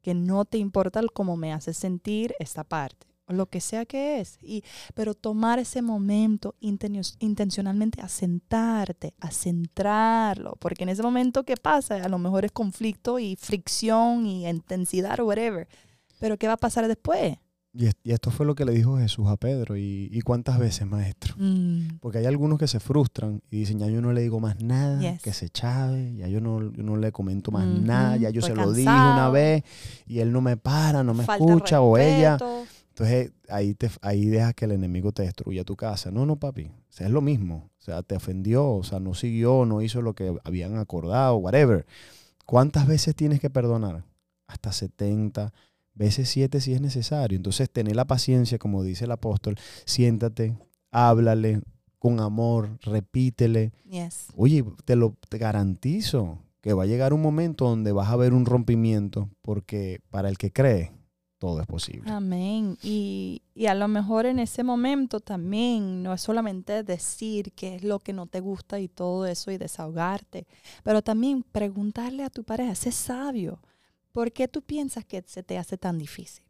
que 0.01 0.15
no 0.15 0.45
te 0.45 0.57
importa 0.57 1.01
cómo 1.13 1.35
me 1.35 1.53
hace 1.53 1.73
sentir 1.73 2.33
esta 2.39 2.63
parte, 2.63 3.07
lo 3.27 3.47
que 3.47 3.59
sea 3.61 3.85
que 3.85 4.19
es. 4.19 4.37
Y, 4.41 4.63
pero 4.93 5.13
tomar 5.13 5.59
ese 5.59 5.81
momento 5.81 6.55
intencionalmente 6.59 8.01
a 8.01 8.07
sentarte, 8.09 9.13
a 9.19 9.31
centrarlo, 9.31 10.55
porque 10.59 10.83
en 10.83 10.89
ese 10.89 11.03
momento 11.03 11.43
que 11.43 11.55
pasa, 11.57 11.95
a 11.95 12.09
lo 12.09 12.17
mejor 12.19 12.45
es 12.45 12.51
conflicto 12.51 13.19
y 13.19 13.35
fricción 13.35 14.25
y 14.25 14.47
intensidad 14.47 15.19
o 15.19 15.25
whatever. 15.25 15.67
Pero 16.19 16.37
¿qué 16.37 16.47
va 16.47 16.53
a 16.53 16.57
pasar 16.57 16.87
después? 16.87 17.37
Y, 17.73 17.85
y 18.03 18.11
esto 18.11 18.31
fue 18.31 18.45
lo 18.47 18.55
que 18.55 18.65
le 18.65 18.71
dijo 18.71 18.97
Jesús 18.97 19.27
a 19.27 19.37
Pedro. 19.37 19.77
¿Y, 19.77 20.09
y 20.11 20.21
cuántas 20.21 20.57
veces, 20.57 20.87
maestro? 20.87 21.35
Mm, 21.37 21.97
Porque 21.99 22.17
hay 22.17 22.25
algunos 22.25 22.57
que 22.57 22.67
se 22.67 22.79
frustran 22.79 23.43
y 23.51 23.59
dicen, 23.59 23.77
ya 23.77 23.85
yo 23.87 24.01
no 24.01 24.13
le 24.13 24.21
digo 24.21 24.39
más 24.39 24.59
nada, 24.63 24.99
Yes. 24.99 25.21
que 25.21 25.31
se 25.31 25.49
chave, 25.49 26.15
ya 26.15 26.27
yo 26.27 26.41
no, 26.41 26.71
yo 26.71 26.81
no 26.81 26.95
le 26.97 27.11
comento 27.11 27.51
más 27.51 27.67
Ujú, 27.67 27.81
nada, 27.85 28.17
ya 28.17 28.31
yo 28.31 28.39
estoy 28.39 28.55
se 28.55 28.61
lo 28.61 28.71
dije 28.73 28.89
una 28.89 29.29
vez 29.29 29.63
y 30.07 30.19
él 30.19 30.31
no 30.31 30.41
me 30.41 30.57
para, 30.57 31.03
no 31.03 31.13
me 31.13 31.23
falta 31.23 31.45
escucha 31.45 31.81
o 31.81 31.97
ella. 31.99 32.37
Entonces 32.97 33.31
ahí, 33.47 33.75
te, 33.75 33.91
ahí 34.01 34.25
dejas 34.25 34.55
que 34.55 34.65
el 34.65 34.71
enemigo 34.71 35.11
te 35.11 35.21
destruya 35.21 35.63
tu 35.63 35.75
casa. 35.75 36.09
No, 36.09 36.25
no, 36.25 36.37
papi. 36.37 36.63
O 36.65 36.71
sea, 36.89 37.05
es 37.05 37.13
lo 37.13 37.21
mismo. 37.21 37.69
O 37.77 37.81
sea, 37.83 38.01
te 38.01 38.15
ofendió, 38.15 38.67
o 38.71 38.83
sea, 38.83 38.99
no 38.99 39.13
siguió, 39.13 39.67
no 39.67 39.83
hizo 39.83 40.01
lo 40.01 40.15
que 40.15 40.35
habían 40.43 40.79
acordado, 40.79 41.35
whatever. 41.35 41.85
¿Cuántas 42.47 42.87
veces 42.87 43.15
tienes 43.15 43.39
que 43.39 43.51
perdonar? 43.51 44.03
Hasta 44.47 44.71
70, 44.71 45.53
veces 45.93 46.27
7 46.29 46.59
si 46.59 46.73
es 46.73 46.81
necesario. 46.81 47.35
Entonces, 47.35 47.69
tener 47.69 47.95
la 47.95 48.05
paciencia, 48.05 48.57
como 48.57 48.81
dice 48.81 49.05
el 49.05 49.11
apóstol, 49.11 49.57
siéntate, 49.85 50.57
háblale 50.89 51.61
con 51.99 52.19
amor, 52.19 52.79
repítele. 52.81 53.73
Yes. 53.87 54.25
Oye, 54.35 54.65
te 54.85 54.95
lo 54.95 55.15
te 55.29 55.37
garantizo 55.37 56.39
que 56.61 56.73
va 56.73 56.83
a 56.83 56.87
llegar 56.87 57.13
un 57.13 57.21
momento 57.21 57.69
donde 57.69 57.91
vas 57.91 58.09
a 58.09 58.15
ver 58.15 58.33
un 58.33 58.47
rompimiento, 58.47 59.29
porque 59.43 60.01
para 60.09 60.29
el 60.29 60.39
que 60.39 60.51
cree, 60.51 60.96
todo 61.37 61.61
es 61.61 61.67
posible. 61.67 62.09
Amén. 62.11 62.77
Y, 62.81 63.41
y 63.53 63.67
a 63.67 63.75
lo 63.75 63.87
mejor 63.87 64.25
en 64.25 64.39
ese 64.39 64.63
momento 64.63 65.19
también 65.19 66.01
no 66.03 66.13
es 66.13 66.21
solamente 66.21 66.83
decir 66.83 67.51
qué 67.53 67.75
es 67.75 67.83
lo 67.83 67.99
que 67.99 68.13
no 68.13 68.25
te 68.25 68.39
gusta 68.39 68.79
y 68.79 68.87
todo 68.87 69.25
eso 69.25 69.51
y 69.51 69.57
desahogarte, 69.57 70.47
pero 70.83 71.01
también 71.01 71.43
preguntarle 71.43 72.23
a 72.23 72.29
tu 72.29 72.43
pareja, 72.43 72.73
sé 72.75 72.91
sabio, 72.91 73.61
¿por 74.11 74.31
qué 74.31 74.47
tú 74.47 74.61
piensas 74.63 75.05
que 75.05 75.23
se 75.27 75.43
te 75.43 75.57
hace 75.57 75.77
tan 75.77 75.97
difícil? 75.99 76.43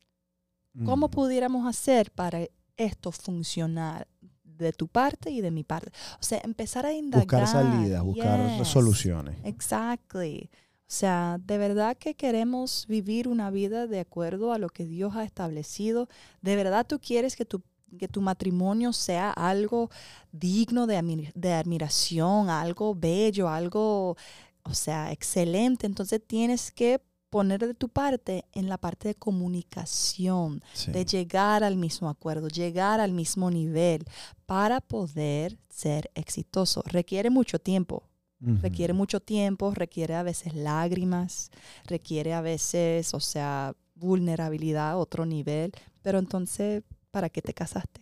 ¿Cómo 0.86 1.08
Mm. 1.08 1.12
pudiéramos 1.12 1.67
hacer 1.67 2.12
para 2.12 2.39
esto 2.78 3.12
funcionar 3.12 4.08
de 4.43 4.71
tu 4.73 4.88
parte 4.88 5.32
y 5.32 5.41
de 5.41 5.50
mi 5.52 5.63
parte? 5.63 5.91
O 6.19 6.23
sea, 6.23 6.39
empezar 6.43 6.86
a 6.86 6.93
indagar. 6.93 7.26
buscar 7.26 7.47
salidas, 7.47 8.04
buscar 8.04 8.58
Yes. 8.60 8.67
soluciones. 8.67 9.36
Exactly. 9.43 10.50
O 10.89 10.93
sea, 11.00 11.38
de 11.45 11.58
verdad 11.58 11.97
que 11.97 12.13
queremos 12.15 12.86
vivir 12.88 13.28
una 13.28 13.52
vida 13.52 13.88
de 13.88 14.00
acuerdo 14.00 14.54
a 14.54 14.58
lo 14.58 14.69
que 14.69 14.86
Dios 14.86 15.15
ha 15.17 15.26
establecido. 15.26 16.08
De 16.41 16.56
verdad 16.56 16.86
tú 16.88 17.00
quieres 17.00 17.36
que 17.36 17.43
tu, 17.43 17.62
que 18.00 18.08
tu 18.08 18.21
matrimonio 18.21 18.93
sea 18.93 19.32
algo 19.32 19.89
digno 20.32 20.88
de, 20.88 21.32
de 21.36 21.54
admiración, 21.54 22.50
algo 22.50 22.95
bello, 22.95 23.50
algo, 23.50 24.15
o 24.63 24.73
sea, 24.73 25.12
excelente. 25.12 25.88
Entonces 25.88 26.21
tienes 26.26 26.71
que 26.71 27.02
poner 27.30 27.60
de 27.60 27.73
tu 27.73 27.89
parte 27.89 28.45
en 28.54 28.69
la 28.69 28.78
parte 28.78 29.10
de 29.10 29.15
comunicación, 29.15 30.63
Sí. 30.73 30.91
de 30.91 31.04
llegar 31.04 31.63
al 31.65 31.76
mismo 31.76 32.10
acuerdo, 32.10 32.47
llegar 32.47 33.02
al 33.02 33.12
mismo 33.12 33.52
nivel 33.52 34.06
para 34.45 34.80
poder 34.80 35.58
ser 35.69 36.10
exitoso. 36.15 36.82
Requiere 36.86 37.30
mucho 37.30 37.60
tiempo, 37.60 38.04
Requiere 38.39 38.93
mucho 38.93 39.19
tiempo, 39.19 39.73
requiere 39.73 40.13
a 40.13 40.21
veces 40.21 40.54
lágrimas, 40.54 41.50
requiere 41.86 42.36
a 42.36 42.41
veces, 42.41 43.15
o 43.15 43.19
sea, 43.19 43.73
vulnerabilidad 43.95 44.91
a 44.91 44.97
otro 44.97 45.26
nivel, 45.26 45.71
pero 46.04 46.19
entonces, 46.19 46.84
¿para 47.10 47.30
qué 47.30 47.41
te 47.41 47.54
casaste? 47.54 48.02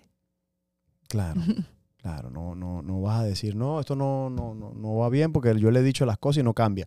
Claro, 1.07 1.39
claro. 1.97 2.29
No, 2.29 2.53
no, 2.53 2.81
no 2.81 3.01
vas 3.01 3.21
a 3.21 3.23
decir, 3.23 3.55
no, 3.55 3.79
esto 3.79 3.95
no, 3.95 4.29
no, 4.29 4.53
no, 4.53 4.73
no 4.73 4.95
va 4.97 5.09
bien 5.09 5.31
porque 5.31 5.57
yo 5.57 5.71
le 5.71 5.79
he 5.79 5.83
dicho 5.83 6.05
las 6.05 6.17
cosas 6.17 6.41
y 6.41 6.43
no 6.43 6.53
cambia. 6.53 6.85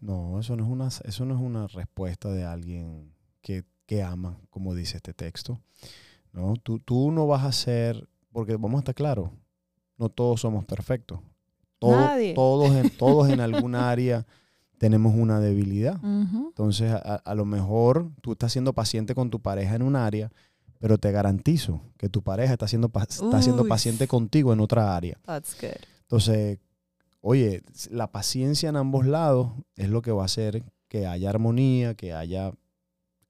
No, 0.00 0.38
eso 0.38 0.54
no 0.56 0.64
es 0.64 0.70
una, 0.70 0.88
eso 0.88 1.24
no 1.24 1.34
es 1.34 1.40
una 1.40 1.66
respuesta 1.68 2.30
de 2.30 2.44
alguien 2.44 3.14
que, 3.40 3.64
que 3.86 4.02
ama, 4.02 4.38
como 4.50 4.74
dice 4.74 4.98
este 4.98 5.14
texto. 5.14 5.60
No, 6.32 6.54
tú, 6.56 6.78
tú 6.78 7.10
no 7.10 7.26
vas 7.26 7.44
a 7.44 7.52
ser, 7.52 8.08
porque 8.30 8.56
vamos 8.56 8.76
a 8.76 8.80
estar 8.80 8.94
claros, 8.94 9.30
no 9.96 10.08
todos 10.08 10.40
somos 10.42 10.64
perfectos. 10.64 11.20
Todo- 11.80 11.96
Nadie. 11.96 12.34
Todos, 12.34 12.70
en, 12.76 12.90
todos 12.98 13.28
en 13.28 13.40
algún 13.40 13.74
área 13.74 14.24
tenemos 14.78 15.14
una 15.16 15.40
debilidad. 15.40 15.98
Entonces, 16.02 16.92
a, 16.92 17.16
a 17.16 17.34
lo 17.34 17.44
mejor 17.44 18.10
tú 18.22 18.32
estás 18.32 18.52
siendo 18.52 18.72
paciente 18.72 19.14
con 19.16 19.28
tu 19.30 19.40
pareja 19.40 19.74
en 19.74 19.82
un 19.82 19.96
área, 19.96 20.30
pero 20.78 20.96
te 20.98 21.10
garantizo 21.12 21.82
que 21.98 22.08
tu 22.08 22.22
pareja 22.22 22.52
está 22.54 22.66
siendo, 22.68 22.88
pa- 22.88 23.02
está 23.02 23.42
siendo 23.42 23.66
paciente 23.68 24.06
contigo 24.06 24.52
en 24.52 24.60
otra 24.60 24.94
área. 24.96 25.18
That's 25.26 25.54
good. 25.60 25.68
Entonces, 26.02 26.58
oye, 27.20 27.62
la 27.90 28.10
paciencia 28.10 28.68
en 28.70 28.76
ambos 28.76 29.04
lados 29.06 29.50
es 29.76 29.88
lo 29.90 30.00
que 30.00 30.12
va 30.12 30.22
a 30.22 30.26
hacer 30.26 30.62
que 30.88 31.06
haya 31.06 31.28
armonía, 31.28 31.94
que 31.94 32.14
haya 32.14 32.52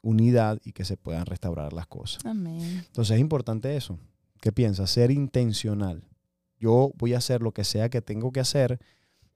unidad 0.03 0.59
y 0.65 0.73
que 0.73 0.85
se 0.85 0.97
puedan 0.97 1.27
restaurar 1.27 1.73
las 1.73 1.87
cosas. 1.87 2.25
Amén. 2.25 2.85
Entonces 2.87 3.17
es 3.17 3.21
importante 3.21 3.77
eso. 3.77 3.99
¿Qué 4.41 4.53
piensas? 4.53 4.89
Ser 4.91 5.11
intencional. 5.11 6.03
Yo 6.61 6.93
voy 6.97 7.15
a 7.15 7.19
hacer 7.19 7.43
lo 7.43 7.53
que 7.53 7.65
sea 7.65 7.89
que 7.89 8.01
tengo 8.03 8.31
que 8.31 8.39
hacer 8.41 8.79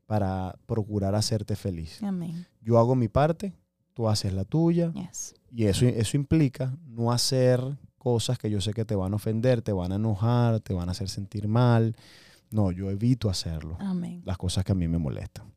para 0.07 0.55
procurar 0.67 1.15
hacerte 1.15 1.57
feliz. 1.57 2.03
Amén. 2.03 2.47
Yo 2.61 2.79
hago 2.79 2.95
mi 2.95 3.09
parte, 3.09 3.53
tú 3.95 4.09
haces 4.09 4.33
la 4.35 4.45
tuya 4.45 4.93
Yes. 4.93 5.35
y 5.51 5.65
eso, 5.65 5.87
eso 5.87 6.17
implica 6.17 6.77
no 6.87 7.11
hacer 7.11 7.61
cosas 7.99 8.39
que 8.39 8.51
yo 8.51 8.61
sé 8.61 8.75
que 8.75 8.85
te 8.85 8.95
van 8.95 9.15
a 9.15 9.17
ofender, 9.17 9.63
te 9.63 9.73
van 9.73 9.93
a 9.93 9.97
enojar, 9.97 10.61
te 10.61 10.75
van 10.75 10.89
a 10.89 10.93
hacer 10.93 11.09
sentir 11.09 11.49
mal. 11.49 11.97
No, 12.51 12.71
yo 12.71 12.91
evito 12.91 13.31
hacerlo 13.31 13.77
Amén. 13.81 14.23
las 14.27 14.37
cosas 14.37 14.63
que 14.63 14.73
a 14.73 14.75
mí 14.75 14.87
me 14.87 14.99
molestan. 14.99 15.51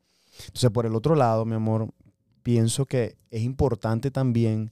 Entonces, 0.47 0.69
por 0.71 0.85
el 0.85 0.95
otro 0.95 1.13
lado, 1.15 1.43
mi 1.45 1.55
amor, 1.55 1.89
pienso 2.43 2.85
que 2.85 3.17
es 3.29 3.41
importante 3.43 4.09
también, 4.11 4.71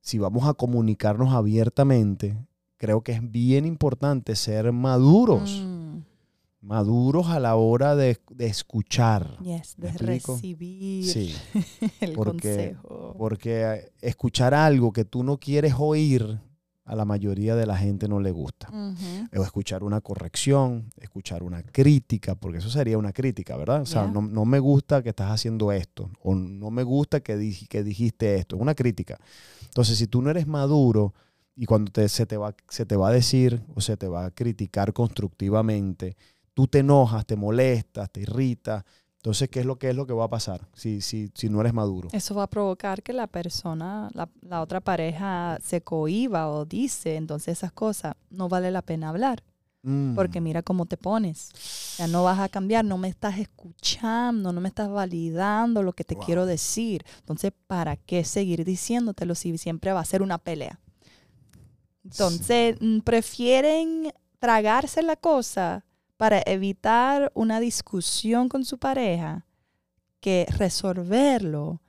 si 0.00 0.18
vamos 0.18 0.46
a 0.46 0.54
comunicarnos 0.54 1.34
abiertamente, 1.34 2.36
creo 2.76 3.02
que 3.02 3.12
es 3.12 3.30
bien 3.30 3.66
importante 3.66 4.36
ser 4.36 4.70
maduros, 4.72 5.60
Mm, 5.64 5.98
maduros 6.62 7.26
a 7.28 7.40
la 7.40 7.56
hora 7.56 7.94
de, 7.96 8.18
de 8.30 8.46
escuchar. 8.46 9.36
yes, 9.42 9.76
¿Me 9.78 9.86
de 9.88 9.90
explico? 9.92 10.34
recibir 10.34 11.04
Sí, 11.04 11.34
el 12.00 12.12
porque- 12.12 12.76
consejo. 12.78 13.14
porque 13.18 13.90
escuchar 14.00 14.54
algo 14.54 14.92
que 14.92 15.04
tú 15.04 15.22
no 15.24 15.38
quieres 15.38 15.74
oír, 15.76 16.38
a 16.84 16.96
la 16.96 17.04
mayoría 17.04 17.54
de 17.54 17.64
la 17.64 17.76
gente 17.76 18.08
no 18.08 18.18
le 18.18 18.32
gusta. 18.32 18.68
O 19.38 19.42
escuchar 19.44 19.84
una 19.84 20.00
corrección, 20.00 20.90
escuchar 21.00 21.44
una 21.44 21.62
crítica, 21.62 22.34
porque 22.34 22.58
eso 22.58 22.70
sería 22.70 22.98
una 22.98 23.12
crítica, 23.12 23.56
¿verdad? 23.56 23.82
O 23.82 23.86
sea, 23.86 24.06
no, 24.08 24.20
no 24.20 24.44
me 24.44 24.58
gusta 24.58 25.00
que 25.00 25.10
estás 25.10 25.30
haciendo 25.30 25.70
esto, 25.70 26.10
o 26.20 26.34
no 26.34 26.70
me 26.72 26.82
gusta 26.82 27.20
que, 27.20 27.34
que 27.70 27.82
dijiste 27.84 28.34
esto, 28.34 28.56
es 28.56 28.62
una 28.62 28.74
crítica. 28.74 29.16
Entonces, 29.64 29.96
si 29.96 30.08
tú 30.08 30.22
no 30.22 30.30
eres 30.30 30.48
maduro 30.48 31.14
y 31.54 31.66
cuando 31.66 31.92
te- 31.92 32.08
se, 32.08 32.26
te 32.26 32.36
va, 32.36 32.54
se 32.68 32.84
te 32.84 32.96
va 32.96 33.08
a 33.10 33.12
decir 33.12 33.62
o 33.76 33.80
se 33.80 33.96
te 33.96 34.08
va 34.08 34.24
a 34.26 34.30
criticar 34.32 34.92
constructivamente, 34.92 36.16
tú 36.54 36.66
te 36.66 36.80
enojas, 36.80 37.26
te 37.26 37.36
molestas, 37.36 38.10
te 38.10 38.20
irritas, 38.20 38.84
entonces, 39.16 39.48
¿qué 39.50 39.60
es 39.60 39.66
lo 39.66 39.78
que 39.78 39.88
es 39.88 39.94
lo 39.94 40.04
que 40.04 40.12
va 40.12 40.24
a 40.24 40.28
pasar 40.28 40.66
si, 40.74 41.00
si, 41.00 41.30
si 41.32 41.48
no 41.48 41.60
eres 41.60 41.72
maduro? 41.72 42.08
Eso 42.10 42.34
va 42.34 42.42
a 42.42 42.50
provocar 42.50 43.04
que 43.04 43.12
la 43.12 43.28
persona, 43.28 44.10
la, 44.14 44.28
la 44.40 44.60
otra 44.60 44.80
pareja 44.80 45.58
se 45.62 45.80
cohiba 45.80 46.50
o 46.50 46.64
dice, 46.64 47.14
entonces 47.14 47.58
esas 47.58 47.70
cosas 47.70 48.16
no 48.30 48.48
vale 48.48 48.70
la 48.70 48.82
pena 48.82 49.10
hablar, 49.10 49.44
Mm, 49.84 50.14
porque 50.14 50.40
mira 50.40 50.62
cómo 50.62 50.86
te 50.86 50.96
pones. 50.96 51.50
Ya 51.98 52.06
no 52.06 52.22
vas 52.22 52.38
a 52.38 52.48
cambiar, 52.48 52.84
no 52.84 52.98
me 52.98 53.08
estás 53.08 53.38
escuchando, 53.38 54.52
no 54.52 54.60
me 54.60 54.68
estás 54.68 54.88
validando 54.88 55.82
lo 55.82 55.92
que 55.92 56.04
te 56.04 56.14
Wow. 56.14 56.24
quiero 56.24 56.46
decir. 56.46 57.04
Entonces, 57.18 57.52
¿para 57.66 57.96
qué 57.96 58.22
seguir 58.22 58.64
diciéndotelo 58.64 59.34
si 59.34 59.58
siempre 59.58 59.92
va 59.92 59.98
a 59.98 60.04
ser 60.04 60.22
una 60.22 60.38
pelea? 60.38 60.78
Entonces, 62.04 62.76
mm, 62.80 63.00
prefieren 63.00 64.12
tragarse 64.38 65.02
la 65.02 65.16
cosa 65.16 65.84
para 66.22 66.40
evitar 66.46 67.32
una 67.34 67.58
discusión 67.58 68.48
con 68.48 68.64
su 68.64 68.78
pareja 68.78 69.44
que 70.20 70.46
resolverlo, 70.56 71.80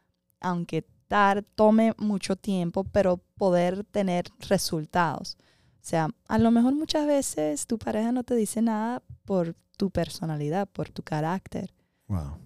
aunque 0.41 0.87
tar- 1.07 1.43
tome 1.53 1.93
mucho 1.99 2.35
tiempo, 2.35 2.83
pero 2.83 3.17
poder 3.37 3.83
tener 3.83 4.25
resultados. 4.49 5.37
O 5.75 5.85
sea, 5.85 6.09
a 6.27 6.39
lo 6.39 6.49
mejor 6.49 6.73
muchas 6.73 7.05
veces 7.05 7.67
tu 7.67 7.77
pareja 7.77 8.11
no 8.11 8.23
te 8.23 8.33
dice 8.33 8.63
nada 8.63 9.03
por 9.23 9.55
tu 9.77 9.91
personalidad, 9.91 10.67
por 10.67 10.89
tu 10.89 11.03
carácter. 11.03 11.71
wow. 12.07 12.39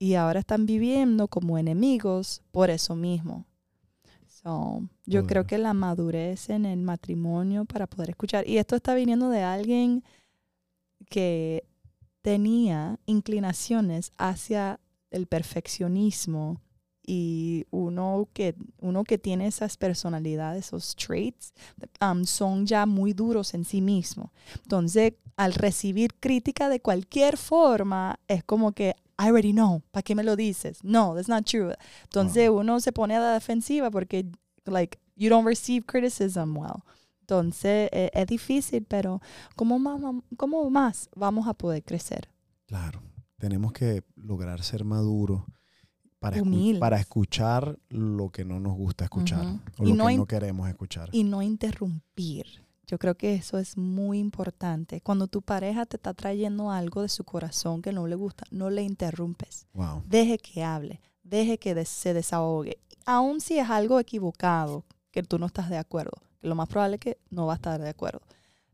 Y 0.00 0.14
ahora 0.14 0.40
están 0.40 0.66
viviendo 0.66 1.28
como 1.28 1.56
enemigos 1.56 2.42
por 2.50 2.68
eso 2.68 2.96
mismo. 2.96 3.46
So, 4.26 4.82
yo 5.06 5.24
creo 5.26 5.46
que 5.46 5.58
la 5.58 5.72
madurez 5.74 6.50
en 6.50 6.66
el 6.66 6.80
matrimonio 6.80 7.64
para 7.64 7.86
poder 7.86 8.10
escuchar. 8.10 8.44
Y 8.48 8.58
esto 8.58 8.74
está 8.74 8.94
viniendo 8.94 9.28
de 9.28 9.42
alguien 9.42 10.02
que 11.08 11.64
tenía 12.22 12.98
inclinaciones 13.06 14.12
hacia 14.18 14.80
el 15.10 15.26
perfeccionismo 15.26 16.60
y 17.06 17.64
uno 17.70 18.28
que, 18.34 18.54
uno 18.80 19.02
que 19.02 19.16
tiene 19.16 19.46
esas 19.46 19.78
personalidades, 19.78 20.66
esos 20.66 20.94
traits, 20.94 21.54
um, 22.02 22.24
son 22.24 22.66
ya 22.66 22.84
muy 22.84 23.14
duros 23.14 23.54
en 23.54 23.64
sí 23.64 23.80
mismo. 23.80 24.30
Entonces, 24.62 25.14
al 25.36 25.54
recibir 25.54 26.14
crítica 26.20 26.68
de 26.68 26.80
cualquier 26.80 27.38
forma, 27.38 28.20
es 28.28 28.44
como 28.44 28.72
que, 28.72 28.94
I 29.18 29.28
already 29.28 29.52
know, 29.52 29.80
¿para 29.90 30.02
qué 30.02 30.14
me 30.14 30.22
lo 30.22 30.36
dices? 30.36 30.84
No, 30.84 31.14
that's 31.14 31.28
not 31.28 31.46
true. 31.46 31.74
Entonces, 32.04 32.50
uno 32.50 32.78
se 32.80 32.92
pone 32.92 33.16
a 33.16 33.20
la 33.20 33.32
defensiva 33.32 33.90
porque, 33.90 34.26
like, 34.66 34.98
you 35.16 35.30
don't 35.30 35.46
receive 35.46 35.86
criticism 35.86 36.56
well. 36.58 36.82
Entonces, 37.32 37.90
eh, 37.92 38.10
es 38.14 38.26
difícil, 38.26 38.86
pero 38.88 39.20
¿cómo 39.54 39.78
más, 39.78 40.00
¿cómo 40.38 40.70
más 40.70 41.10
vamos 41.14 41.46
a 41.46 41.52
poder 41.52 41.84
crecer? 41.84 42.26
Claro, 42.64 43.02
tenemos 43.36 43.72
que 43.74 44.02
lograr 44.16 44.62
ser 44.62 44.82
maduros 44.82 45.42
para, 46.20 46.38
escu- 46.38 46.78
para 46.78 46.98
escuchar 46.98 47.78
lo 47.90 48.30
que 48.30 48.46
no 48.46 48.60
nos 48.60 48.74
gusta 48.74 49.04
escuchar 49.04 49.44
o 49.78 49.84
Y 49.84 49.90
lo 49.90 49.96
no 49.96 50.06
que 50.06 50.16
no 50.16 50.26
queremos 50.26 50.68
escuchar. 50.70 51.10
y 51.12 51.22
no 51.24 51.42
interrumpir. 51.42 52.46
Yo 52.86 52.98
creo 52.98 53.14
que 53.14 53.34
eso 53.34 53.58
es 53.58 53.76
muy 53.76 54.18
importante. 54.18 55.02
Cuando 55.02 55.26
tu 55.28 55.42
pareja 55.42 55.84
te 55.84 55.96
está 55.98 56.14
trayendo 56.14 56.70
algo 56.70 57.02
de 57.02 57.10
su 57.10 57.24
corazón 57.24 57.82
que 57.82 57.92
no 57.92 58.06
le 58.06 58.14
gusta, 58.16 58.44
no 58.50 58.70
le 58.70 58.82
interrumpes. 58.84 59.66
wow. 59.74 60.02
Deje 60.06 60.38
que 60.38 60.64
hable, 60.64 61.02
deje 61.22 61.58
que 61.58 61.84
se 61.84 62.14
desahogue. 62.14 62.78
Aun 63.04 63.42
si 63.42 63.58
es 63.58 63.68
algo 63.68 64.00
equivocado, 64.00 64.86
que 65.10 65.22
tú 65.22 65.38
no 65.38 65.44
estás 65.46 65.68
de 65.68 65.76
acuerdo, 65.76 66.22
lo 66.40 66.54
más 66.54 66.68
probable 66.68 66.96
es 66.96 67.00
que 67.00 67.18
no 67.30 67.46
va 67.46 67.54
a 67.54 67.56
estar 67.56 67.80
de 67.80 67.88
acuerdo. 67.88 68.20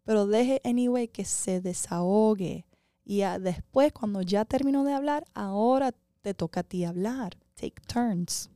Pero 0.05 0.27
deje, 0.27 0.61
anyway, 0.64 1.09
que 1.09 1.24
se 1.24 1.61
desahogue. 1.61 2.66
Y 3.05 3.20
después, 3.40 3.92
cuando 3.92 4.22
ya 4.22 4.44
terminó 4.44 4.85
de 4.85 4.92
hablar, 4.92 5.24
ahora 5.35 5.92
te 6.20 6.35
toca 6.35 6.61
a 6.61 6.62
ti 6.62 6.85
hablar. 6.85 7.37
Take 7.55 7.81
turns. 7.87 8.50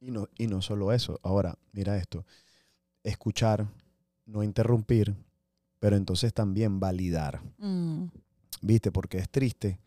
Y 0.00 0.10
no, 0.10 0.28
y 0.36 0.46
no 0.46 0.60
solo 0.60 0.92
eso. 0.92 1.18
Ahora, 1.22 1.58
mira 1.72 1.96
esto. 1.96 2.26
Escuchar, 3.02 3.66
no 4.26 4.42
interrumpir, 4.42 5.14
pero 5.78 5.96
entonces 5.96 6.34
también 6.34 6.78
validar. 6.78 7.40
Mm, 7.58 8.06
¿Viste? 8.60 8.92
Porque 8.92 9.18
es 9.18 9.30
triste 9.30 9.80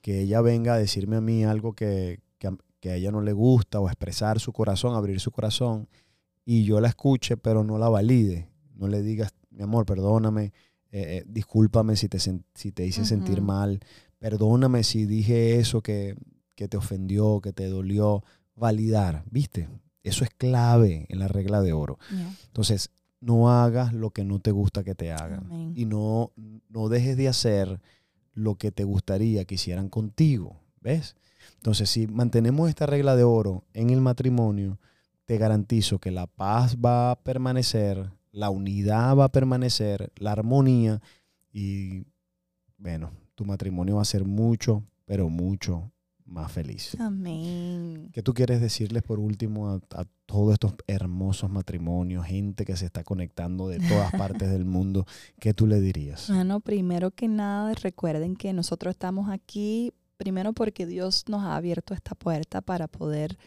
que 0.00 0.20
ella 0.20 0.40
venga 0.40 0.74
a 0.74 0.78
decirme 0.78 1.16
a 1.16 1.20
mí 1.20 1.44
algo 1.44 1.72
que, 1.72 2.20
que 2.38 2.90
a 2.90 2.94
ella 2.94 3.10
no 3.10 3.22
le 3.22 3.32
gusta 3.32 3.80
o 3.80 3.88
expresar 3.88 4.38
su 4.38 4.52
corazón, 4.52 4.94
abrir 4.94 5.18
su 5.18 5.32
corazón, 5.32 5.88
y 6.46 6.64
yo 6.64 6.80
la 6.80 6.88
escuche, 6.88 7.36
pero 7.36 7.64
no 7.64 7.76
la 7.76 7.90
valide. 7.90 8.48
No 8.76 8.86
le 8.86 9.02
digas, 9.02 9.34
mi 9.50 9.64
amor, 9.64 9.84
perdóname, 9.84 10.52
eh, 10.92 11.18
eh, 11.18 11.24
discúlpame 11.26 11.96
si 11.96 12.08
te, 12.08 12.18
si 12.20 12.72
te 12.72 12.86
hice 12.86 13.04
sentir 13.04 13.42
mal, 13.42 13.80
perdóname 14.18 14.84
si 14.84 15.04
dije 15.06 15.58
eso 15.58 15.82
que, 15.82 16.16
que 16.54 16.68
te 16.68 16.76
ofendió, 16.76 17.40
que 17.42 17.52
te 17.52 17.66
dolió. 17.66 18.22
Validar, 18.54 19.24
¿viste? 19.30 19.68
Eso 20.02 20.24
es 20.24 20.30
clave 20.30 21.04
en 21.10 21.18
la 21.18 21.28
regla 21.28 21.60
de 21.60 21.74
oro. 21.74 21.98
yeah. 22.10 22.34
Entonces, 22.46 22.90
no 23.20 23.50
hagas 23.50 23.92
lo 23.92 24.10
que 24.12 24.24
no 24.24 24.38
te 24.38 24.50
gusta 24.50 24.82
que 24.82 24.94
te 24.94 25.12
hagan 25.12 25.46
Amén. 25.46 25.72
y 25.76 25.84
no, 25.84 26.32
no 26.70 26.88
dejes 26.88 27.18
de 27.18 27.28
hacer 27.28 27.80
lo 28.32 28.54
que 28.54 28.70
te 28.70 28.84
gustaría 28.84 29.44
que 29.44 29.56
hicieran 29.56 29.88
contigo, 29.90 30.60
¿ves? 30.80 31.16
Entonces, 31.56 31.90
si 31.90 32.06
mantenemos 32.06 32.68
esta 32.68 32.86
regla 32.86 33.16
de 33.16 33.24
oro 33.24 33.64
en 33.74 33.90
el 33.90 34.00
matrimonio, 34.00 34.78
te 35.26 35.38
garantizo 35.38 35.98
que 35.98 36.10
la 36.10 36.26
paz 36.26 36.76
va 36.82 37.10
a 37.10 37.16
permanecer, 37.16 38.10
la 38.32 38.50
unidad 38.50 39.16
va 39.16 39.24
a 39.24 39.32
permanecer, 39.32 40.12
la 40.16 40.32
armonía 40.32 41.02
y, 41.52 42.04
bueno, 42.78 43.10
tu 43.34 43.44
matrimonio 43.44 43.96
va 43.96 44.02
a 44.02 44.06
ser 44.06 44.24
mucho, 44.24 44.84
pero 45.04 45.28
mucho 45.28 45.90
más 46.24 46.50
feliz. 46.50 46.96
Amén. 47.00 48.10
¿Qué 48.12 48.22
tú 48.22 48.34
quieres 48.34 48.60
decirles 48.60 49.02
por 49.02 49.18
último 49.18 49.68
a, 49.68 49.74
a 49.94 50.04
todos 50.26 50.54
estos 50.54 50.74
hermosos 50.86 51.50
matrimonios, 51.50 52.26
gente 52.26 52.64
que 52.64 52.76
se 52.76 52.86
está 52.86 53.04
conectando 53.04 53.68
de 53.68 53.78
todas 53.78 54.10
partes 54.18 54.50
del 54.50 54.64
mundo? 54.64 55.06
¿Qué 55.40 55.54
tú 55.54 55.66
le 55.66 55.80
dirías? 55.80 56.28
Bueno, 56.28 56.60
primero 56.60 57.10
que 57.10 57.28
nada, 57.28 57.74
recuerden 57.74 58.36
que 58.36 58.52
nosotros 58.52 58.92
estamos 58.92 59.28
aquí, 59.28 59.92
primero 60.16 60.52
porque 60.52 60.86
Dios 60.86 61.24
nos 61.28 61.42
ha 61.42 61.56
abierto 61.56 61.94
esta 61.94 62.14
puerta 62.14 62.60
para 62.60 62.88
poder 62.88 63.38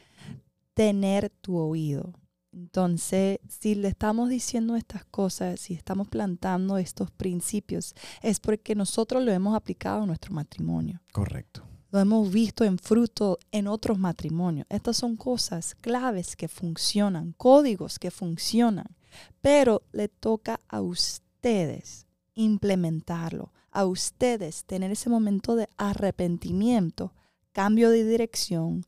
tener 0.80 1.30
tu 1.30 1.58
oído. 1.58 2.14
Entonces, 2.54 3.40
si 3.50 3.76
le 3.76 3.90
estamos 3.90 4.30
diciendo 4.30 4.78
estas 4.78 5.04
cosas, 5.04 5.60
si 5.60 5.74
estamos 5.74 6.08
plantando 6.08 6.78
estos 6.78 7.12
principios, 7.12 7.94
es 8.22 8.40
porque 8.40 8.76
nosotros 8.76 9.22
lo 9.26 9.34
hemos 9.34 9.58
aplicado 9.58 10.04
a 10.04 10.06
nuestro 10.06 10.34
matrimonio. 10.34 11.02
Correcto. 11.12 11.68
Lo 11.92 12.00
hemos 12.00 12.32
visto 12.32 12.64
en 12.64 12.78
fruto 12.78 13.40
en 13.52 13.68
otros 13.68 14.00
matrimonios. 14.00 14.66
Estas 14.70 14.96
son 14.96 15.18
cosas 15.18 15.76
claves 15.76 16.38
que 16.38 16.48
funcionan, 16.48 17.34
códigos 17.34 18.00
que 18.00 18.10
funcionan, 18.10 18.96
pero 19.42 19.82
le 19.92 20.08
toca 20.08 20.62
a 20.70 20.80
ustedes 20.80 22.08
implementarlo, 22.36 23.52
a 23.70 23.86
ustedes 23.86 24.64
tener 24.64 24.92
ese 24.92 25.10
momento 25.10 25.58
de 25.58 25.68
arrepentimiento, 25.76 27.14
cambio 27.52 27.90
de 27.90 28.06
dirección, 28.06 28.86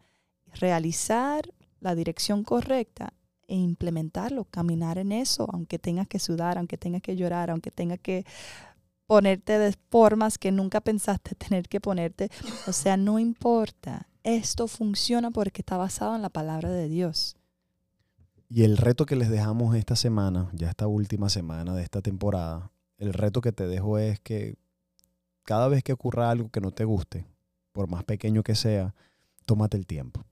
realizar 0.53 1.51
la 1.81 1.95
dirección 1.95 2.43
correcta 2.43 3.13
e 3.47 3.55
implementarlo, 3.55 4.45
caminar 4.45 4.97
en 4.97 5.11
eso, 5.11 5.47
aunque 5.51 5.77
tengas 5.77 6.07
que 6.07 6.19
sudar, 6.19 6.57
aunque 6.57 6.77
tengas 6.77 7.01
que 7.01 7.17
llorar, 7.17 7.49
aunque 7.49 7.69
tengas 7.69 7.99
que 7.99 8.25
ponerte 9.07 9.59
de 9.59 9.75
formas 9.89 10.37
que 10.37 10.53
nunca 10.53 10.79
pensaste 10.79 11.35
tener 11.49 11.67
que 11.67 11.81
ponerte. 11.81 12.29
O 12.67 12.71
sea, 12.71 12.95
no 12.95 13.19
importa. 13.19 14.07
Esto 14.23 14.67
funciona 14.67 15.31
porque 15.31 15.61
está 15.61 15.75
basado 15.75 16.15
en 16.15 16.21
la 16.21 16.29
palabra 16.29 16.69
de 16.69 16.87
Dios. 16.87 17.35
Y 18.47 18.63
el 18.63 18.77
reto 18.77 19.05
que 19.05 19.15
les 19.15 19.29
dejamos 19.29 19.75
esta 19.75 19.95
semana, 19.95 20.49
ya 20.53 20.69
esta 20.69 20.87
última 20.87 21.29
semana 21.29 21.73
de 21.73 21.83
esta 21.83 22.01
temporada, 22.01 22.71
el 22.97 23.13
reto 23.13 23.41
que 23.41 23.51
te 23.51 23.67
dejo 23.67 23.97
es 23.97 24.19
que 24.19 24.55
cada 25.43 25.67
vez 25.67 25.83
que 25.83 25.93
ocurra 25.93 26.29
algo 26.29 26.49
que 26.49 26.61
no 26.61 26.71
te 26.71 26.85
guste, 26.85 27.25
por 27.71 27.89
más 27.89 28.03
pequeño 28.03 28.43
que 28.43 28.55
sea, 28.55 28.93
tómate 29.45 29.75
el 29.75 29.87
tiempo. 29.87 30.23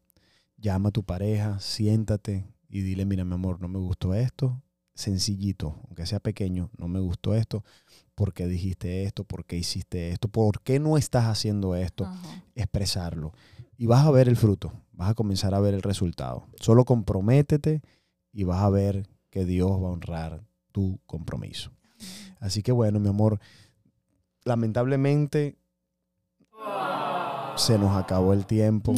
Llama 0.61 0.89
a 0.89 0.91
tu 0.91 1.03
pareja, 1.03 1.59
siéntate 1.59 2.45
y 2.67 2.81
dile, 2.81 3.05
mira 3.05 3.23
mi 3.23 3.33
amor, 3.33 3.61
no 3.61 3.67
me 3.67 3.79
gustó 3.79 4.13
esto. 4.13 4.61
Sencillito, 4.93 5.79
aunque 5.85 6.05
sea 6.05 6.19
pequeño, 6.19 6.69
no 6.77 6.89
me 6.89 6.99
gustó 6.99 7.33
esto. 7.33 7.63
¿Por 8.15 8.33
qué 8.33 8.47
dijiste 8.47 9.03
esto? 9.03 9.23
¿Por 9.23 9.45
qué 9.45 9.55
hiciste 9.55 10.11
esto? 10.11 10.27
¿Por 10.27 10.61
qué 10.61 10.79
no 10.79 10.97
estás 10.97 11.25
haciendo 11.25 11.75
esto? 11.75 12.11
Expresarlo. 12.55 13.31
Y 13.77 13.85
vas 13.85 14.05
a 14.05 14.11
ver 14.11 14.27
el 14.27 14.35
fruto, 14.35 14.73
vas 14.91 15.11
a 15.11 15.13
comenzar 15.13 15.55
a 15.55 15.61
ver 15.61 15.73
el 15.73 15.81
resultado. 15.81 16.47
Solo 16.59 16.83
comprométete 16.83 17.81
y 18.33 18.43
vas 18.43 18.61
a 18.61 18.69
ver 18.69 19.07
que 19.29 19.45
Dios 19.45 19.71
va 19.71 19.87
a 19.87 19.91
honrar 19.91 20.43
tu 20.73 20.99
compromiso. 21.05 21.71
Así 22.41 22.61
que 22.61 22.73
bueno, 22.73 22.99
mi 22.99 23.07
amor, 23.07 23.39
lamentablemente 24.43 25.57
se 27.59 27.77
nos 27.77 27.95
acabó 27.97 28.33
el 28.33 28.45
tiempo. 28.45 28.95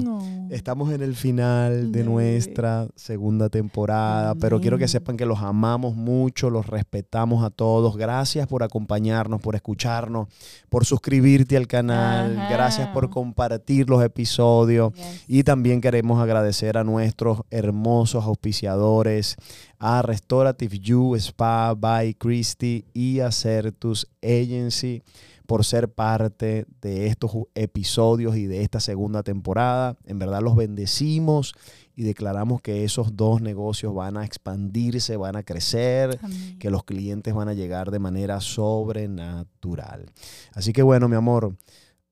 Estamos 0.52 0.92
en 0.92 1.02
el 1.02 1.16
final 1.16 1.92
de 1.92 2.04
nuestra 2.04 2.88
segunda 2.96 3.50
temporada, 3.50 4.36
pero 4.36 4.62
quiero 4.62 4.78
que 4.78 4.88
sepan 4.88 5.18
que 5.18 5.26
los 5.26 5.40
amamos 5.40 5.96
mucho, 5.96 6.50
los 6.50 6.68
respetamos 6.68 7.44
a 7.44 7.50
todos. 7.50 7.98
Gracias 7.98 8.48
por 8.48 8.62
acompañarnos, 8.62 9.42
por 9.42 9.56
escucharnos, 9.56 10.28
por 10.70 10.86
suscribirte 10.86 11.58
al 11.58 11.68
canal. 11.68 12.36
Gracias 12.50 12.88
por 12.90 13.10
compartir 13.10 13.90
los 13.90 14.04
episodios. 14.04 14.94
Y 15.28 15.44
también 15.44 15.82
queremos 15.82 16.22
agradecer 16.22 16.78
a 16.78 16.84
nuestros 16.84 17.42
hermosos 17.50 18.24
auspiciadores, 18.26 19.38
a 19.80 20.04
Restorative 20.04 20.80
You 20.80 21.16
Spa 21.16 21.74
by 21.74 22.14
Christy 22.14 22.86
y 22.94 23.22
a 23.22 23.32
Certus 23.32 24.08
Agency 24.22 25.02
por 25.52 25.66
ser 25.66 25.92
parte 25.92 26.66
de 26.80 27.08
estos 27.08 27.34
episodios 27.56 28.38
y 28.38 28.46
de 28.46 28.62
esta 28.62 28.80
segunda 28.80 29.22
temporada. 29.22 29.98
En 30.06 30.18
verdad 30.18 30.42
los 30.42 30.56
bendecimos 30.56 31.56
y 31.94 32.04
declaramos 32.04 32.62
que 32.62 32.86
esos 32.86 33.18
dos 33.18 33.42
negocios 33.42 33.94
van 33.94 34.16
a 34.16 34.24
expandirse, 34.24 35.18
van 35.18 35.36
a 35.36 35.44
crecer, 35.44 36.18
que 36.58 36.70
los 36.70 36.86
clientes 36.86 37.34
van 37.34 37.50
a 37.50 37.54
llegar 37.54 37.92
de 37.92 38.00
manera 38.00 38.40
sobrenatural. 38.40 40.06
Así 40.54 40.72
que 40.72 40.84
bueno, 40.84 41.10
mi 41.10 41.18
amor, 41.18 41.54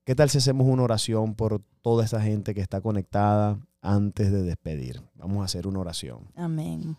¿qué 0.04 0.14
tal 0.14 0.28
si 0.28 0.36
hacemos 0.36 0.66
una 0.66 0.82
oración 0.82 1.34
por 1.34 1.62
toda 1.80 2.04
esta 2.04 2.20
gente 2.20 2.52
que 2.52 2.60
está 2.60 2.82
conectada 2.82 3.58
antes 3.80 4.30
de 4.30 4.42
despedir? 4.42 5.00
Vamos 5.14 5.40
a 5.40 5.44
hacer 5.46 5.66
una 5.66 5.80
oración. 5.80 6.30
Amén. 6.36 6.94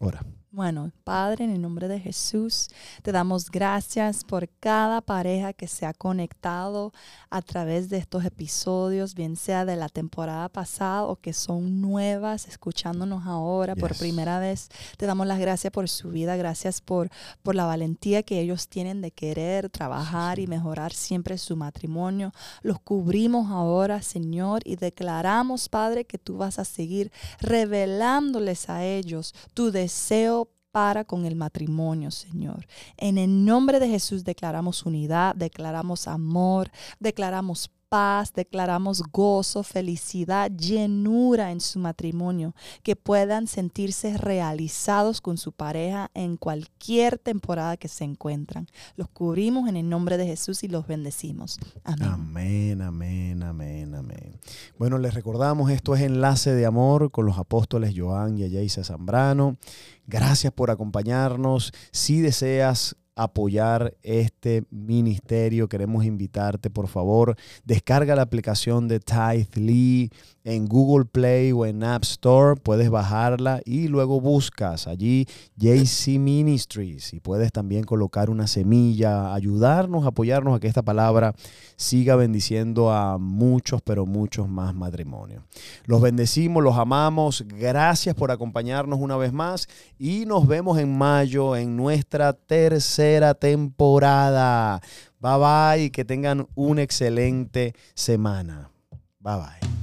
Ora. 0.00 0.24
Bueno, 0.52 0.90
Padre, 1.04 1.44
en 1.44 1.52
el 1.52 1.62
nombre 1.62 1.86
de 1.86 2.00
Jesús, 2.00 2.70
te 3.04 3.12
damos 3.12 3.52
gracias 3.52 4.24
por 4.24 4.48
cada 4.58 5.00
pareja 5.00 5.52
que 5.52 5.68
se 5.68 5.86
ha 5.86 5.94
conectado 5.94 6.92
a 7.30 7.40
través 7.40 7.88
de 7.88 7.98
estos 7.98 8.24
episodios, 8.24 9.14
bien 9.14 9.36
sea 9.36 9.64
de 9.64 9.76
la 9.76 9.88
temporada 9.88 10.48
pasada 10.48 11.04
o 11.04 11.14
que 11.14 11.34
son 11.34 11.80
nuevas, 11.80 12.48
escuchándonos 12.48 13.26
ahora 13.26 13.76
por 13.76 13.96
primera 13.96 14.40
vez. 14.40 14.70
Te 14.96 15.06
damos 15.06 15.28
las 15.28 15.38
gracias 15.38 15.72
por 15.72 15.88
su 15.88 16.10
vida, 16.10 16.34
gracias 16.34 16.80
por, 16.80 17.10
por 17.44 17.54
la 17.54 17.66
valentía 17.66 18.24
que 18.24 18.40
ellos 18.40 18.66
tienen 18.66 19.02
de 19.02 19.12
querer 19.12 19.70
trabajar 19.70 20.40
y 20.40 20.48
mejorar 20.48 20.92
siempre 20.92 21.38
su 21.38 21.54
matrimonio. 21.54 22.32
Los 22.62 22.80
cubrimos 22.80 23.52
ahora, 23.52 24.02
Señor, 24.02 24.62
y 24.64 24.74
declaramos, 24.74 25.68
Padre, 25.68 26.06
que 26.06 26.18
tú 26.18 26.38
vas 26.38 26.58
a 26.58 26.64
seguir 26.64 27.12
revelándoles 27.38 28.68
a 28.68 28.84
ellos 28.84 29.32
tu 29.54 29.70
deseo 29.70 30.39
para 30.72 31.04
con 31.04 31.24
el 31.26 31.36
matrimonio, 31.36 32.10
Señor. 32.10 32.66
En 32.96 33.18
el 33.18 33.44
nombre 33.44 33.80
de 33.80 33.88
Jesús 33.88 34.24
declaramos 34.24 34.86
unidad, 34.86 35.34
declaramos 35.34 36.08
amor, 36.08 36.70
declaramos 36.98 37.70
paz, 37.90 38.32
declaramos 38.32 39.02
gozo, 39.12 39.62
felicidad, 39.64 40.50
llenura 40.50 41.50
en 41.50 41.60
su 41.60 41.80
matrimonio, 41.80 42.54
que 42.82 42.96
puedan 42.96 43.48
sentirse 43.48 44.16
realizados 44.16 45.20
con 45.20 45.36
su 45.36 45.52
pareja 45.52 46.10
en 46.14 46.36
cualquier 46.36 47.18
temporada 47.18 47.76
que 47.76 47.88
se 47.88 48.04
encuentran. 48.04 48.68
Los 48.96 49.08
cubrimos 49.08 49.68
en 49.68 49.76
el 49.76 49.88
nombre 49.88 50.16
de 50.16 50.26
Jesús 50.26 50.62
y 50.62 50.68
los 50.68 50.86
bendecimos. 50.86 51.58
Amén. 51.84 52.08
Amén, 52.08 52.82
amén, 52.82 53.42
amén, 53.42 53.94
amén. 53.94 54.40
Bueno, 54.78 54.96
les 54.98 55.12
recordamos, 55.12 55.70
esto 55.70 55.96
es 55.96 56.02
Enlace 56.02 56.54
de 56.54 56.66
Amor 56.66 57.10
con 57.10 57.26
los 57.26 57.38
apóstoles 57.38 57.92
Joan 57.96 58.38
y 58.38 58.44
Ayaisa 58.44 58.84
Zambrano. 58.84 59.56
Gracias 60.06 60.52
por 60.52 60.70
acompañarnos. 60.70 61.72
Si 61.90 62.20
deseas 62.20 62.96
apoyar 63.22 63.94
este 64.02 64.64
ministerio, 64.70 65.68
queremos 65.68 66.04
invitarte, 66.04 66.70
por 66.70 66.88
favor, 66.88 67.36
descarga 67.64 68.16
la 68.16 68.22
aplicación 68.22 68.88
de 68.88 69.00
Tithe 69.00 70.10
en 70.44 70.66
Google 70.66 71.04
Play 71.04 71.52
o 71.52 71.66
en 71.66 71.84
App 71.84 72.02
Store, 72.04 72.60
puedes 72.60 72.90
bajarla 72.90 73.60
y 73.64 73.88
luego 73.88 74.20
buscas 74.20 74.86
allí 74.86 75.26
JC 75.56 76.18
Ministries 76.18 77.12
y 77.12 77.20
puedes 77.20 77.52
también 77.52 77.84
colocar 77.84 78.30
una 78.30 78.46
semilla, 78.46 79.34
ayudarnos, 79.34 80.06
apoyarnos 80.06 80.56
a 80.56 80.60
que 80.60 80.68
esta 80.68 80.82
palabra 80.82 81.34
siga 81.76 82.16
bendiciendo 82.16 82.90
a 82.90 83.18
muchos, 83.18 83.82
pero 83.82 84.06
muchos 84.06 84.48
más 84.48 84.74
matrimonios. 84.74 85.42
Los 85.84 86.00
bendecimos, 86.00 86.62
los 86.62 86.76
amamos, 86.76 87.44
gracias 87.46 88.14
por 88.14 88.30
acompañarnos 88.30 88.98
una 89.00 89.16
vez 89.16 89.32
más 89.32 89.68
y 89.98 90.24
nos 90.26 90.46
vemos 90.46 90.78
en 90.78 90.96
mayo 90.96 91.56
en 91.56 91.76
nuestra 91.76 92.32
tercera 92.32 93.34
temporada. 93.34 94.80
Bye 95.20 95.38
bye 95.38 95.84
y 95.84 95.90
que 95.90 96.04
tengan 96.04 96.46
una 96.54 96.82
excelente 96.82 97.74
semana. 97.94 98.70
Bye 99.20 99.36
bye. 99.36 99.79